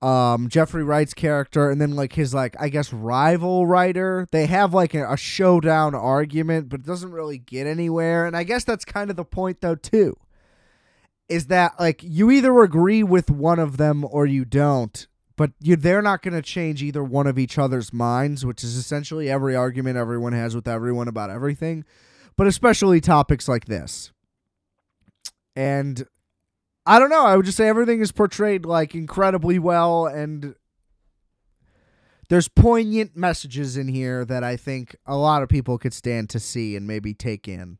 um 0.03 0.49
Jeffrey 0.49 0.85
Wright's 0.85 1.15
character 1.15 1.71
and 1.71 1.81
then 1.81 1.97
like 1.97 2.13
his 2.13 2.35
like 2.35 2.55
I 2.61 2.69
guess 2.69 2.93
rival 2.93 3.67
writer, 3.67 4.27
they 4.31 4.47
have 4.47 4.75
like 4.75 4.95
a, 4.95 5.13
a 5.13 5.17
showdown 5.17 5.95
argument, 5.95 6.69
but 6.69 6.81
it 6.81 6.87
doesn't 6.87 7.13
really 7.13 7.39
get 7.39 7.67
anywhere. 7.67 8.27
And 8.27 8.37
I 8.37 8.45
guess 8.45 8.65
that's 8.65 8.85
kind 8.85 9.11
of 9.11 9.17
the 9.17 9.25
point 9.25 9.61
though 9.61 9.75
too. 9.75 10.17
Is 11.29 11.47
that 11.47 11.73
like 11.81 12.03
you 12.03 12.31
either 12.31 12.61
agree 12.61 13.03
with 13.03 13.31
one 13.31 13.59
of 13.59 13.79
them 13.79 14.05
or 14.09 14.27
you 14.27 14.45
don't 14.45 15.07
but 15.37 15.53
you, 15.61 15.77
they're 15.77 16.03
not 16.03 16.23
going 16.23 16.35
to 16.35 16.43
change 16.43 16.83
either 16.83 17.05
one 17.05 17.27
of 17.27 17.39
each 17.39 17.59
other's 17.59 17.93
minds, 17.93 18.45
which 18.45 18.65
is 18.65 18.77
essentially 18.77 19.31
every 19.31 19.55
argument 19.55 19.97
everyone 19.97 20.33
has 20.33 20.55
with 20.55 20.67
everyone 20.67 21.09
about 21.09 21.31
everything, 21.31 21.85
but 22.37 22.47
especially 22.47 23.01
topics 23.01 23.49
like 23.49 23.67
this. 23.67 24.13
And 25.55 26.07
I 26.85 26.99
don't 26.99 27.11
know, 27.11 27.27
I 27.27 27.37
would 27.37 27.47
just 27.47 27.57
say 27.57 27.69
everything 27.69 28.01
is 28.01 28.13
portrayed 28.13 28.65
like 28.65 28.95
incredibly 28.95 29.59
well 29.59 30.07
and 30.07 30.55
there's 32.29 32.49
poignant 32.49 33.17
messages 33.17 33.77
in 33.77 33.89
here 33.89 34.25
that 34.25 34.43
I 34.43 34.57
think 34.57 34.97
a 35.07 35.17
lot 35.17 35.43
of 35.43 35.49
people 35.49 35.79
could 35.79 35.95
stand 35.95 36.29
to 36.31 36.41
see 36.41 36.77
and 36.77 36.87
maybe 36.87 37.15
take 37.15 37.47
in. 37.47 37.79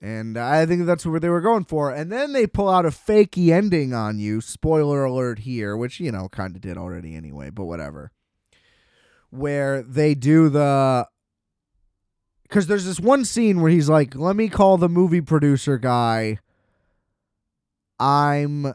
And 0.00 0.38
I 0.38 0.64
think 0.64 0.86
that's 0.86 1.04
where 1.04 1.18
they 1.18 1.28
were 1.28 1.40
going 1.40 1.64
for. 1.64 1.90
And 1.90 2.12
then 2.12 2.32
they 2.32 2.46
pull 2.46 2.68
out 2.68 2.86
a 2.86 2.90
fakey 2.90 3.50
ending 3.50 3.92
on 3.92 4.18
you. 4.18 4.40
Spoiler 4.40 5.04
alert 5.04 5.40
here, 5.40 5.76
which, 5.76 5.98
you 5.98 6.12
know, 6.12 6.28
kind 6.28 6.54
of 6.54 6.62
did 6.62 6.76
already 6.76 7.16
anyway, 7.16 7.50
but 7.50 7.64
whatever. 7.64 8.12
Where 9.30 9.82
they 9.82 10.14
do 10.14 10.48
the. 10.48 11.08
Because 12.44 12.66
there's 12.68 12.86
this 12.86 13.00
one 13.00 13.24
scene 13.24 13.60
where 13.60 13.70
he's 13.70 13.88
like, 13.88 14.14
let 14.14 14.36
me 14.36 14.48
call 14.48 14.78
the 14.78 14.88
movie 14.88 15.20
producer 15.20 15.78
guy. 15.78 16.38
I'm. 17.98 18.72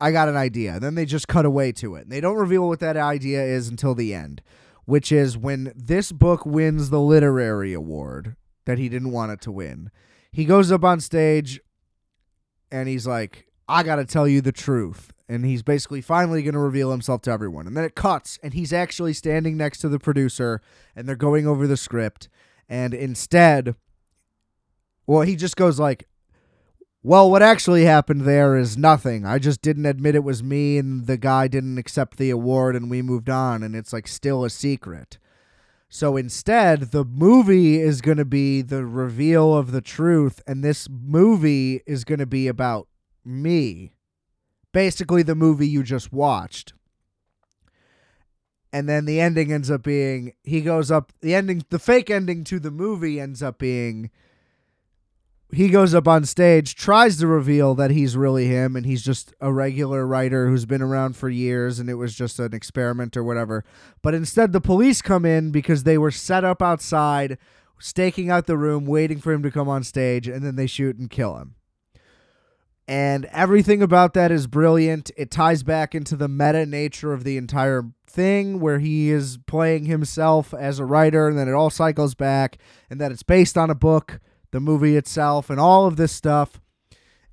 I 0.00 0.10
got 0.10 0.28
an 0.28 0.36
idea. 0.36 0.80
Then 0.80 0.96
they 0.96 1.06
just 1.06 1.28
cut 1.28 1.46
away 1.46 1.70
to 1.72 1.94
it. 1.94 2.02
And 2.02 2.10
they 2.10 2.20
don't 2.20 2.36
reveal 2.36 2.66
what 2.68 2.80
that 2.80 2.96
idea 2.96 3.42
is 3.42 3.68
until 3.68 3.94
the 3.94 4.12
end, 4.12 4.42
which 4.86 5.12
is 5.12 5.38
when 5.38 5.72
this 5.76 6.10
book 6.10 6.44
wins 6.44 6.90
the 6.90 7.00
literary 7.00 7.72
award 7.72 8.34
that 8.66 8.78
he 8.78 8.88
didn't 8.88 9.12
want 9.12 9.32
it 9.32 9.40
to 9.42 9.52
win. 9.52 9.90
He 10.32 10.44
goes 10.44 10.72
up 10.72 10.84
on 10.84 11.00
stage 11.00 11.60
and 12.70 12.88
he's 12.88 13.06
like, 13.06 13.46
I 13.68 13.82
got 13.82 13.96
to 13.96 14.04
tell 14.04 14.26
you 14.28 14.40
the 14.40 14.52
truth. 14.52 15.12
And 15.28 15.44
he's 15.44 15.62
basically 15.62 16.02
finally 16.02 16.42
going 16.42 16.54
to 16.54 16.60
reveal 16.60 16.90
himself 16.90 17.22
to 17.22 17.30
everyone. 17.30 17.66
And 17.66 17.74
then 17.76 17.84
it 17.84 17.94
cuts, 17.94 18.38
and 18.42 18.52
he's 18.52 18.74
actually 18.74 19.14
standing 19.14 19.56
next 19.56 19.78
to 19.78 19.88
the 19.88 19.98
producer, 19.98 20.60
and 20.94 21.08
they're 21.08 21.16
going 21.16 21.46
over 21.46 21.66
the 21.66 21.78
script. 21.78 22.28
And 22.68 22.92
instead, 22.92 23.74
well, 25.06 25.22
he 25.22 25.34
just 25.34 25.56
goes 25.56 25.80
like, 25.80 26.06
well, 27.02 27.30
what 27.30 27.42
actually 27.42 27.84
happened 27.84 28.22
there 28.22 28.56
is 28.56 28.76
nothing. 28.76 29.24
I 29.24 29.38
just 29.38 29.62
didn't 29.62 29.86
admit 29.86 30.14
it 30.14 30.24
was 30.24 30.42
me, 30.42 30.76
and 30.76 31.06
the 31.06 31.16
guy 31.16 31.48
didn't 31.48 31.78
accept 31.78 32.18
the 32.18 32.30
award, 32.30 32.76
and 32.76 32.90
we 32.90 33.00
moved 33.00 33.30
on, 33.30 33.62
and 33.62 33.74
it's 33.74 33.94
like 33.94 34.06
still 34.06 34.44
a 34.44 34.50
secret. 34.50 35.18
So 35.94 36.16
instead, 36.16 36.90
the 36.90 37.04
movie 37.04 37.80
is 37.80 38.00
going 38.00 38.16
to 38.16 38.24
be 38.24 38.62
the 38.62 38.84
reveal 38.84 39.54
of 39.54 39.70
the 39.70 39.80
truth, 39.80 40.42
and 40.44 40.64
this 40.64 40.88
movie 40.90 41.82
is 41.86 42.02
going 42.02 42.18
to 42.18 42.26
be 42.26 42.48
about 42.48 42.88
me. 43.24 43.94
Basically, 44.72 45.22
the 45.22 45.36
movie 45.36 45.68
you 45.68 45.84
just 45.84 46.12
watched. 46.12 46.72
And 48.72 48.88
then 48.88 49.04
the 49.04 49.20
ending 49.20 49.52
ends 49.52 49.70
up 49.70 49.84
being 49.84 50.32
he 50.42 50.62
goes 50.62 50.90
up, 50.90 51.12
the 51.20 51.32
ending, 51.32 51.64
the 51.70 51.78
fake 51.78 52.10
ending 52.10 52.42
to 52.42 52.58
the 52.58 52.72
movie 52.72 53.20
ends 53.20 53.40
up 53.40 53.58
being 53.58 54.10
he 55.56 55.68
goes 55.68 55.94
up 55.94 56.08
on 56.08 56.24
stage, 56.24 56.74
tries 56.74 57.18
to 57.18 57.26
reveal 57.26 57.74
that 57.74 57.90
he's 57.90 58.16
really 58.16 58.46
him 58.46 58.76
and 58.76 58.86
he's 58.86 59.02
just 59.02 59.34
a 59.40 59.52
regular 59.52 60.06
writer 60.06 60.48
who's 60.48 60.64
been 60.64 60.82
around 60.82 61.16
for 61.16 61.28
years 61.28 61.78
and 61.78 61.90
it 61.90 61.94
was 61.94 62.14
just 62.14 62.38
an 62.38 62.54
experiment 62.54 63.16
or 63.16 63.24
whatever. 63.24 63.64
But 64.02 64.14
instead, 64.14 64.52
the 64.52 64.60
police 64.60 65.02
come 65.02 65.24
in 65.24 65.50
because 65.50 65.84
they 65.84 65.98
were 65.98 66.10
set 66.10 66.44
up 66.44 66.62
outside, 66.62 67.38
staking 67.78 68.30
out 68.30 68.46
the 68.46 68.56
room, 68.56 68.86
waiting 68.86 69.20
for 69.20 69.32
him 69.32 69.42
to 69.42 69.50
come 69.50 69.68
on 69.68 69.82
stage, 69.82 70.28
and 70.28 70.44
then 70.44 70.56
they 70.56 70.66
shoot 70.66 70.96
and 70.96 71.10
kill 71.10 71.36
him. 71.36 71.54
And 72.86 73.24
everything 73.26 73.82
about 73.82 74.12
that 74.14 74.30
is 74.30 74.46
brilliant. 74.46 75.10
It 75.16 75.30
ties 75.30 75.62
back 75.62 75.94
into 75.94 76.16
the 76.16 76.28
meta 76.28 76.66
nature 76.66 77.12
of 77.14 77.24
the 77.24 77.38
entire 77.38 77.84
thing 78.06 78.60
where 78.60 78.78
he 78.78 79.10
is 79.10 79.38
playing 79.46 79.86
himself 79.86 80.54
as 80.54 80.78
a 80.78 80.84
writer 80.84 81.28
and 81.28 81.38
then 81.38 81.48
it 81.48 81.52
all 81.52 81.70
cycles 81.70 82.14
back 82.14 82.58
and 82.88 83.00
that 83.00 83.10
it's 83.10 83.22
based 83.22 83.58
on 83.58 83.70
a 83.70 83.74
book 83.74 84.20
the 84.54 84.60
movie 84.60 84.96
itself, 84.96 85.50
and 85.50 85.58
all 85.58 85.84
of 85.84 85.96
this 85.96 86.12
stuff. 86.12 86.60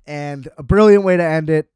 And 0.04 0.48
a 0.58 0.62
brilliant 0.64 1.04
way 1.04 1.16
to 1.16 1.22
end 1.22 1.48
it. 1.48 1.68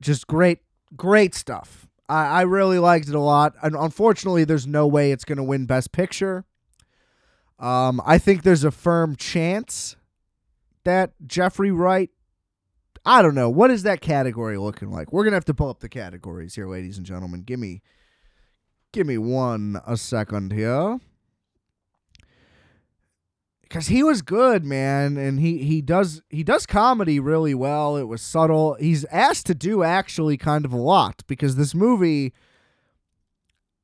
Just 0.00 0.26
great, 0.26 0.60
great 0.96 1.34
stuff. 1.34 1.86
I, 2.08 2.26
I 2.26 2.40
really 2.42 2.78
liked 2.78 3.06
it 3.06 3.14
a 3.14 3.20
lot. 3.20 3.54
And 3.62 3.76
unfortunately, 3.76 4.44
there's 4.44 4.66
no 4.66 4.86
way 4.86 5.12
it's 5.12 5.26
going 5.26 5.36
to 5.36 5.44
win 5.44 5.66
Best 5.66 5.92
Picture. 5.92 6.46
Um, 7.58 8.00
I 8.06 8.16
think 8.16 8.42
there's 8.42 8.64
a 8.64 8.70
firm 8.70 9.16
chance 9.16 9.96
that 10.84 11.12
Jeffrey 11.26 11.70
Wright. 11.70 12.08
I 13.04 13.20
don't 13.20 13.34
know. 13.34 13.50
What 13.50 13.70
is 13.70 13.82
that 13.82 14.00
category 14.00 14.56
looking 14.56 14.90
like? 14.90 15.12
We're 15.12 15.24
gonna 15.24 15.36
have 15.36 15.44
to 15.46 15.54
pull 15.54 15.68
up 15.68 15.80
the 15.80 15.88
categories 15.88 16.54
here, 16.54 16.66
ladies 16.66 16.96
and 16.96 17.06
gentlemen. 17.06 17.42
Give 17.42 17.58
me, 17.58 17.80
give 18.92 19.06
me 19.06 19.16
one 19.18 19.80
a 19.86 19.96
second 19.96 20.52
here 20.52 21.00
because 23.70 23.86
he 23.86 24.02
was 24.02 24.20
good, 24.20 24.64
man, 24.64 25.16
and 25.16 25.38
he 25.38 25.58
he 25.58 25.80
does 25.80 26.22
he 26.28 26.42
does 26.42 26.66
comedy 26.66 27.20
really 27.20 27.54
well. 27.54 27.96
It 27.96 28.08
was 28.08 28.20
subtle. 28.20 28.74
He's 28.74 29.04
asked 29.06 29.46
to 29.46 29.54
do 29.54 29.84
actually 29.84 30.36
kind 30.36 30.64
of 30.64 30.72
a 30.72 30.76
lot 30.76 31.22
because 31.28 31.54
this 31.54 31.72
movie, 31.72 32.34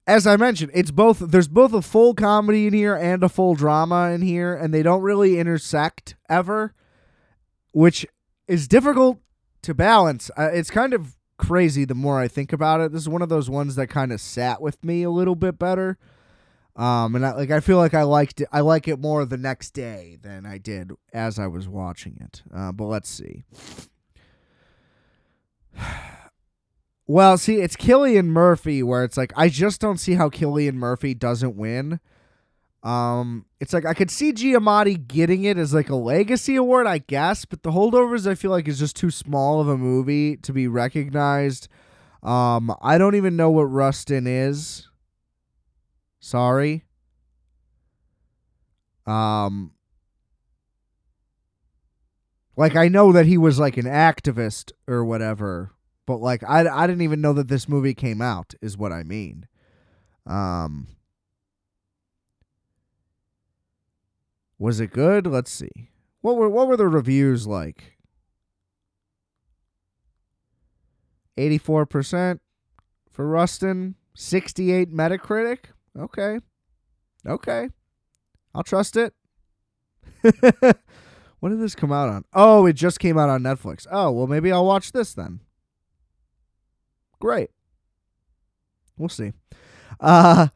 as 0.04 0.26
I 0.26 0.36
mentioned, 0.36 0.72
it's 0.74 0.90
both. 0.90 1.20
There's 1.20 1.46
both 1.46 1.72
a 1.72 1.82
full 1.82 2.14
comedy 2.14 2.66
in 2.66 2.74
here 2.74 2.96
and 2.96 3.22
a 3.22 3.28
full 3.28 3.54
drama 3.54 4.10
in 4.10 4.22
here, 4.22 4.56
and 4.56 4.74
they 4.74 4.82
don't 4.82 5.02
really 5.02 5.38
intersect 5.38 6.16
ever, 6.28 6.74
which 7.70 8.04
is 8.48 8.66
difficult 8.66 9.20
to 9.62 9.72
balance. 9.72 10.32
Uh, 10.36 10.50
it's 10.52 10.70
kind 10.70 10.94
of 10.94 11.16
crazy 11.38 11.84
the 11.84 11.94
more 11.94 12.18
I 12.18 12.26
think 12.26 12.52
about 12.52 12.80
it. 12.80 12.90
This 12.90 13.02
is 13.02 13.08
one 13.08 13.22
of 13.22 13.28
those 13.28 13.48
ones 13.48 13.76
that 13.76 13.86
kind 13.86 14.10
of 14.10 14.20
sat 14.20 14.60
with 14.60 14.82
me 14.82 15.04
a 15.04 15.10
little 15.10 15.36
bit 15.36 15.60
better 15.60 15.96
um, 16.76 17.14
and 17.14 17.24
I, 17.24 17.32
like 17.32 17.50
I 17.50 17.60
feel 17.60 17.78
like 17.78 17.94
I 17.94 18.02
liked 18.02 18.42
it. 18.42 18.48
I 18.52 18.60
like 18.60 18.86
it 18.86 19.00
more 19.00 19.24
the 19.24 19.38
next 19.38 19.70
day 19.70 20.18
than 20.20 20.44
I 20.44 20.58
did 20.58 20.92
as 21.12 21.38
I 21.38 21.46
was 21.46 21.66
watching 21.66 22.18
it. 22.20 22.42
Uh, 22.54 22.72
but 22.72 22.84
let's 22.84 23.08
see. 23.08 23.44
Well, 27.08 27.38
see, 27.38 27.60
it's 27.60 27.76
Cillian 27.76 28.24
Murphy 28.24 28.82
where 28.82 29.04
it's 29.04 29.16
like 29.16 29.32
I 29.36 29.48
just 29.48 29.80
don't 29.80 29.98
see 29.98 30.14
how 30.14 30.28
Cillian 30.28 30.74
Murphy 30.74 31.14
doesn't 31.14 31.54
win. 31.54 32.00
Um, 32.82 33.46
it's 33.60 33.72
like 33.72 33.84
I 33.84 33.94
could 33.94 34.10
see 34.10 34.32
Giamatti 34.32 35.06
getting 35.06 35.44
it 35.44 35.56
as 35.56 35.72
like 35.72 35.88
a 35.88 35.94
legacy 35.94 36.56
award, 36.56 36.88
I 36.88 36.98
guess, 36.98 37.44
but 37.44 37.62
the 37.62 37.70
holdovers 37.70 38.26
I 38.26 38.34
feel 38.34 38.50
like 38.50 38.66
is 38.66 38.80
just 38.80 38.96
too 38.96 39.10
small 39.12 39.60
of 39.60 39.68
a 39.68 39.78
movie 39.78 40.36
to 40.38 40.52
be 40.52 40.66
recognized. 40.66 41.68
Um, 42.24 42.74
I 42.82 42.98
don't 42.98 43.14
even 43.14 43.36
know 43.36 43.50
what 43.50 43.64
Rustin 43.64 44.26
is. 44.26 44.85
Sorry. 46.26 46.82
Um 49.06 49.70
like 52.56 52.74
I 52.74 52.88
know 52.88 53.12
that 53.12 53.26
he 53.26 53.38
was 53.38 53.60
like 53.60 53.76
an 53.76 53.84
activist 53.84 54.72
or 54.88 55.04
whatever, 55.04 55.70
but 56.04 56.16
like 56.16 56.42
I 56.42 56.66
I 56.66 56.88
didn't 56.88 57.02
even 57.02 57.20
know 57.20 57.32
that 57.34 57.46
this 57.46 57.68
movie 57.68 57.94
came 57.94 58.20
out 58.20 58.56
is 58.60 58.76
what 58.76 58.90
I 58.90 59.04
mean. 59.04 59.46
Um 60.26 60.88
Was 64.58 64.80
it 64.80 64.90
good? 64.90 65.28
Let's 65.28 65.52
see. 65.52 65.90
What 66.22 66.34
were 66.34 66.48
what 66.48 66.66
were 66.66 66.76
the 66.76 66.88
reviews 66.88 67.46
like? 67.46 67.98
84% 71.38 72.40
for 73.12 73.28
Rustin, 73.28 73.94
68 74.14 74.92
Metacritic. 74.92 75.66
Okay. 75.98 76.40
Okay. 77.26 77.68
I'll 78.54 78.62
trust 78.62 78.96
it. 78.96 79.14
what 81.40 81.48
did 81.50 81.60
this 81.60 81.74
come 81.74 81.92
out 81.92 82.08
on? 82.08 82.24
Oh, 82.32 82.66
it 82.66 82.74
just 82.74 83.00
came 83.00 83.18
out 83.18 83.28
on 83.28 83.42
Netflix. 83.42 83.86
Oh, 83.90 84.10
well, 84.10 84.26
maybe 84.26 84.52
I'll 84.52 84.66
watch 84.66 84.92
this 84.92 85.14
then. 85.14 85.40
Great. 87.20 87.50
We'll 88.98 89.08
see. 89.08 89.32
Uh, 90.00 90.48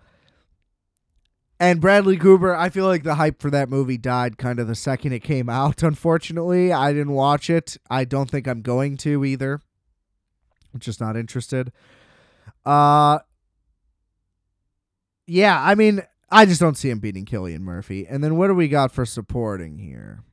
and 1.59 1.81
Bradley 1.81 2.17
Cooper, 2.17 2.55
I 2.55 2.71
feel 2.71 2.87
like 2.87 3.03
the 3.03 3.17
hype 3.17 3.41
for 3.41 3.51
that 3.51 3.69
movie 3.69 3.99
died 3.99 4.39
kind 4.39 4.59
of 4.59 4.67
the 4.67 4.75
second 4.75 5.13
it 5.13 5.21
came 5.21 5.49
out, 5.49 5.83
unfortunately. 5.83 6.73
I 6.73 6.93
didn't 6.93 7.13
watch 7.13 7.51
it. 7.51 7.77
I 7.91 8.05
don't 8.05 8.31
think 8.31 8.47
I'm 8.47 8.63
going 8.63 8.97
to 8.99 9.25
either. 9.25 9.61
I'm 10.73 10.81
just 10.81 11.01
not 11.01 11.17
interested. 11.17 11.73
Uh, 12.65 13.19
yeah, 15.31 15.63
I 15.63 15.75
mean, 15.77 16.03
I 16.31 16.45
just 16.45 16.61
don't 16.61 16.77
see 16.77 16.91
him 16.91 16.99
beating 16.99 17.25
Cillian 17.25 17.61
Murphy. 17.61 18.07
And 18.07 18.23
then 18.23 18.37
what 18.37 18.49
do 18.49 18.55
we 18.55 18.69
got 18.69 18.91
for 18.91 19.07
supporting 19.07 19.79
here? 19.79 20.25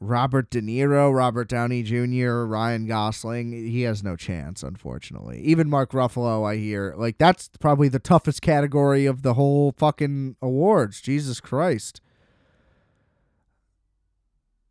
Robert 0.00 0.50
De 0.50 0.60
Niro, 0.60 1.14
Robert 1.14 1.48
Downey 1.48 1.82
Jr., 1.82 2.44
Ryan 2.44 2.86
Gosling. 2.86 3.52
He 3.52 3.82
has 3.82 4.02
no 4.02 4.16
chance, 4.16 4.62
unfortunately. 4.62 5.40
Even 5.42 5.68
Mark 5.68 5.92
Ruffalo, 5.92 6.48
I 6.48 6.56
hear. 6.56 6.94
Like, 6.96 7.18
that's 7.18 7.50
probably 7.60 7.88
the 7.88 8.00
toughest 8.00 8.42
category 8.42 9.06
of 9.06 9.22
the 9.22 9.34
whole 9.34 9.74
fucking 9.76 10.36
awards. 10.42 11.00
Jesus 11.00 11.38
Christ. 11.38 12.00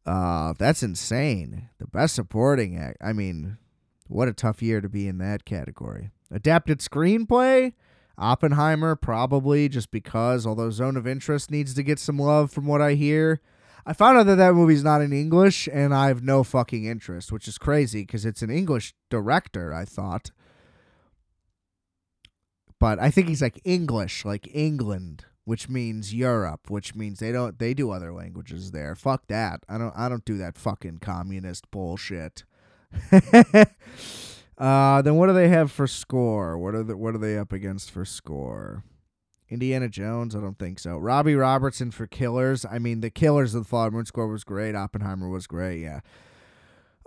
Uh, 0.06 0.54
that's 0.58 0.84
insane. 0.84 1.70
The 1.78 1.88
best 1.88 2.16
supporting 2.16 2.78
act. 2.78 2.98
I 3.00 3.14
mean, 3.14 3.58
what 4.08 4.28
a 4.28 4.34
tough 4.34 4.62
year 4.62 4.82
to 4.82 4.90
be 4.90 5.08
in 5.08 5.20
that 5.20 5.46
category. 5.46 6.10
Adapted 6.30 6.80
screenplay? 6.80 7.74
Oppenheimer, 8.22 8.96
probably 8.96 9.68
just 9.68 9.92
because, 9.92 10.46
although 10.46 10.70
Zone 10.70 10.96
of 10.96 11.08
Interest 11.08 11.50
needs 11.52 11.74
to 11.74 11.84
get 11.84 12.00
some 12.00 12.18
love 12.18 12.52
from 12.52 12.66
what 12.68 12.82
I 12.82 12.94
hear. 12.94 13.42
I 13.86 13.94
found 13.94 14.18
out 14.18 14.28
that 14.28 14.36
that 14.36 14.54
movie's 14.54 14.84
not 14.84 15.02
in 15.02 15.12
English, 15.12 15.68
and 15.72 15.94
I 15.94 16.08
have 16.08 16.24
no 16.24 16.44
fucking 16.44 16.86
interest, 16.86 17.32
which 17.32 17.48
is 17.48 17.58
crazy 17.58 18.02
because 18.04 18.26
it's 18.26 18.44
an 18.44 18.52
English 18.52 18.94
director, 19.10 19.74
I 19.74 19.86
thought. 19.86 20.30
But 22.80 23.00
I 23.00 23.10
think 23.12 23.28
he's 23.28 23.42
like 23.42 23.60
English, 23.64 24.24
like 24.24 24.48
England, 24.54 25.26
which 25.46 25.68
means 25.68 26.14
Europe, 26.14 26.70
which 26.70 26.96
means 26.96 27.20
they 27.20 27.32
don't 27.32 27.58
they 27.60 27.74
do 27.74 27.92
other 27.92 28.14
languages 28.14 28.72
there. 28.72 28.96
Fuck 28.96 29.28
that. 29.28 29.64
I 29.68 29.78
don't 29.78 29.94
I 29.96 30.10
don't 30.10 30.26
do 30.26 30.38
that 30.38 30.58
fucking 30.58 31.00
communist 31.00 31.70
bullshit. 31.72 32.44
Uh, 34.62 35.02
then 35.02 35.16
what 35.16 35.26
do 35.26 35.34
they 35.34 35.48
have 35.48 35.72
for 35.72 35.88
score? 35.88 36.56
What 36.56 36.76
are 36.76 36.84
the, 36.84 36.96
what 36.96 37.16
are 37.16 37.18
they 37.18 37.36
up 37.36 37.52
against 37.52 37.90
for 37.90 38.06
score? 38.06 38.84
Indiana 39.50 39.90
Jones, 39.90 40.36
I 40.36 40.40
don't 40.40 40.60
think 40.60 40.78
so. 40.78 41.00
Robbie 41.00 41.34
Robertson 41.34 41.90
for 41.90 42.06
Killers. 42.06 42.64
I 42.64 42.78
mean, 42.78 43.02
the 43.02 43.10
Killers 43.10 43.56
of 43.56 43.64
the 43.64 43.68
Flower 43.68 43.90
Moon 43.90 44.06
score 44.06 44.28
was 44.28 44.44
great. 44.44 44.76
Oppenheimer 44.76 45.30
was 45.30 45.48
great. 45.48 45.82
Yeah. 45.82 46.02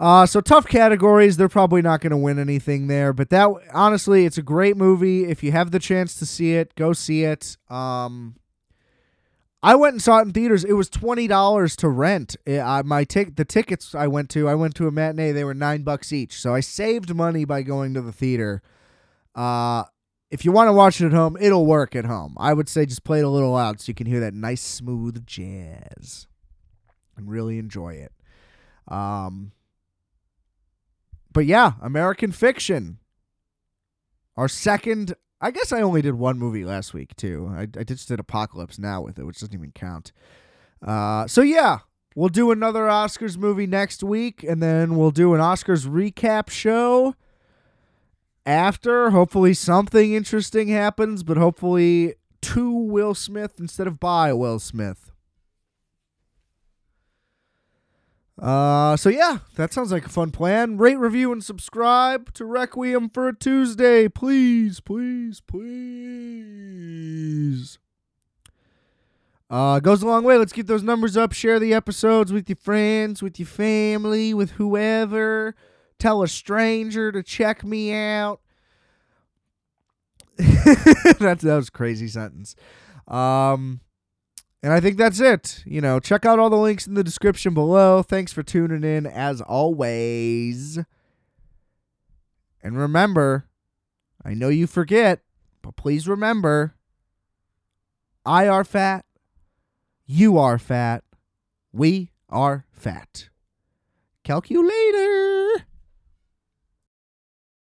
Uh, 0.01 0.27
so 0.27 0.41
tough 0.41 0.67
categories. 0.67 1.37
They're 1.37 1.49
probably 1.49 1.81
not 1.81 2.01
going 2.01 2.11
to 2.11 2.17
win 2.17 2.41
anything 2.41 2.89
there. 2.89 3.13
But 3.13 3.31
that 3.31 3.49
honestly, 3.73 4.27
it's 4.27 4.37
a 4.37 4.43
great 4.43 4.77
movie. 4.77 5.25
If 5.25 5.45
you 5.45 5.53
have 5.53 5.71
the 5.71 5.79
chance 5.79 6.17
to 6.17 6.27
see 6.27 6.55
it, 6.55 6.75
go 6.75 6.93
see 6.93 7.23
it. 7.23 7.57
Um, 7.71 8.35
I 9.65 9.75
went 9.77 9.95
and 9.95 10.03
saw 10.03 10.19
it 10.19 10.27
in 10.27 10.33
theaters. 10.33 10.63
It 10.63 10.75
was 10.75 10.91
twenty 10.91 11.27
dollars 11.27 11.75
to 11.77 11.89
rent. 11.89 12.37
It, 12.45 12.59
uh, 12.59 12.83
my 12.83 13.05
tick 13.05 13.37
the 13.37 13.47
tickets 13.47 13.95
I 13.95 14.07
went 14.07 14.29
to. 14.31 14.47
I 14.47 14.55
went 14.55 14.75
to 14.75 14.87
a 14.87 14.91
matinee. 14.91 15.33
They 15.33 15.43
were 15.43 15.55
nine 15.55 15.83
bucks 15.83 16.13
each. 16.13 16.39
So 16.39 16.55
I 16.55 16.61
saved 16.61 17.15
money 17.15 17.47
by 17.47 17.63
going 17.63 17.95
to 17.95 18.03
the 18.03 18.13
theater. 18.13 18.61
Uh, 19.35 19.85
if 20.31 20.45
you 20.45 20.53
want 20.53 20.69
to 20.69 20.73
watch 20.73 21.01
it 21.01 21.07
at 21.07 21.13
home, 21.13 21.39
it'll 21.41 21.65
work 21.65 21.97
at 21.97 22.05
home. 22.05 22.37
I 22.39 22.53
would 22.53 22.69
say 22.69 22.85
just 22.85 23.05
play 23.05 23.21
it 23.21 23.25
a 23.25 23.29
little 23.31 23.53
loud 23.53 23.81
so 23.81 23.89
you 23.89 23.95
can 23.95 24.07
hear 24.07 24.21
that 24.21 24.35
nice 24.35 24.61
smooth 24.61 25.25
jazz 25.25 26.27
and 27.17 27.31
really 27.31 27.59
enjoy 27.59 27.95
it. 27.95 28.13
Um, 28.87 29.53
but 31.33 31.47
yeah, 31.47 31.73
American 31.81 32.33
Fiction. 32.33 32.99
Our 34.37 34.49
second 34.49 35.15
I 35.45 35.51
guess 35.51 35.73
I 35.73 35.83
only 35.83 36.01
did 36.01 36.15
one 36.15 36.39
movie 36.39 36.65
last 36.65 36.95
week 36.95 37.15
too. 37.17 37.53
I, 37.55 37.69
I 37.79 37.85
just 37.85 38.09
did 38.09 38.19
Apocalypse 38.19 38.79
Now 38.79 39.03
with 39.03 39.19
it, 39.19 39.25
which 39.25 39.41
doesn't 39.41 39.53
even 39.55 39.73
count. 39.73 40.11
Uh, 40.81 41.27
so 41.27 41.43
yeah, 41.43 41.81
we'll 42.17 42.31
do 42.31 42.51
another 42.51 42.85
Oscars 42.85 43.37
movie 43.37 43.67
next 43.67 44.03
week, 44.03 44.43
and 44.43 44.63
then 44.63 44.97
we'll 44.97 45.11
do 45.11 45.35
an 45.35 45.43
Oscars 45.43 45.87
recap 45.87 46.49
show 46.49 47.15
after. 48.47 49.11
Hopefully, 49.11 49.53
something 49.53 50.15
interesting 50.15 50.69
happens, 50.69 51.23
but 51.23 51.37
hopefully, 51.37 52.15
to 52.41 52.73
Will 52.73 53.15
Smith 53.15 53.61
instead 53.61 53.87
of 53.87 54.01
by 54.01 54.33
Will 54.33 54.59
Smith. 54.59 55.13
Uh, 58.41 58.97
so 58.97 59.09
yeah, 59.11 59.39
that 59.57 59.73
sounds 59.73 59.93
like 59.93 60.07
a 60.07 60.11
fun 60.11 60.31
plan. 60.33 60.77
Rate, 60.77 60.99
review, 60.99 61.31
and 61.33 61.45
subscribe 61.45 62.33
to 62.35 62.45
Requiem 62.45 63.09
for 63.11 63.29
a 63.29 63.37
Tuesday, 63.37 64.09
please, 64.09 64.81
please, 64.81 65.41
please. 65.41 66.65
Uh, 69.49 69.79
goes 69.79 70.03
a 70.03 70.07
long 70.07 70.25
way. 70.25 70.37
Let's 70.37 70.53
get 70.53 70.67
those 70.67 70.83
numbers 70.83 71.17
up. 71.17 71.33
Share 71.33 71.61
the 71.61 71.73
episodes 71.75 72.33
with 72.33 72.49
your 72.49 72.57
friends, 72.57 73.23
with 73.23 73.39
your 73.39 73.47
family, 73.47 74.35
with 74.35 74.51
whoever. 74.53 75.55
Tell 76.01 76.23
a 76.25 76.29
stranger 76.29 77.13
to 77.13 77.23
check 77.23 77.63
me 77.63 77.95
out. 77.95 78.41
that, 80.37 81.39
that 81.41 81.57
was 81.57 81.71
crazy 81.71 82.09
sentence. 82.09 82.57
Um, 83.07 83.81
and 84.65 84.73
I 84.73 84.81
think 84.81 84.97
that's 84.97 85.21
it. 85.21 85.63
You 85.67 85.83
know, 85.83 86.01
check 86.01 86.25
out 86.25 86.39
all 86.39 86.49
the 86.49 86.57
links 86.57 86.87
in 86.87 86.95
the 86.95 87.05
description 87.05 87.53
below. 87.53 88.03
Thanks 88.03 88.33
for 88.33 88.43
tuning 88.43 88.83
in 88.83 89.05
as 89.05 89.43
always. 89.43 90.79
And 92.63 92.79
remember, 92.79 93.45
I 94.25 94.33
know 94.33 94.49
you 94.49 94.67
forget, 94.67 95.21
but 95.61 95.77
please 95.77 96.09
remember 96.09 96.77
I 98.25 98.47
RFAT, 98.47 99.03
You 100.07 100.33
RFAT. 100.33 101.01
We 101.71 102.09
RFAT. 102.33 103.29
Calculator. 104.23 105.67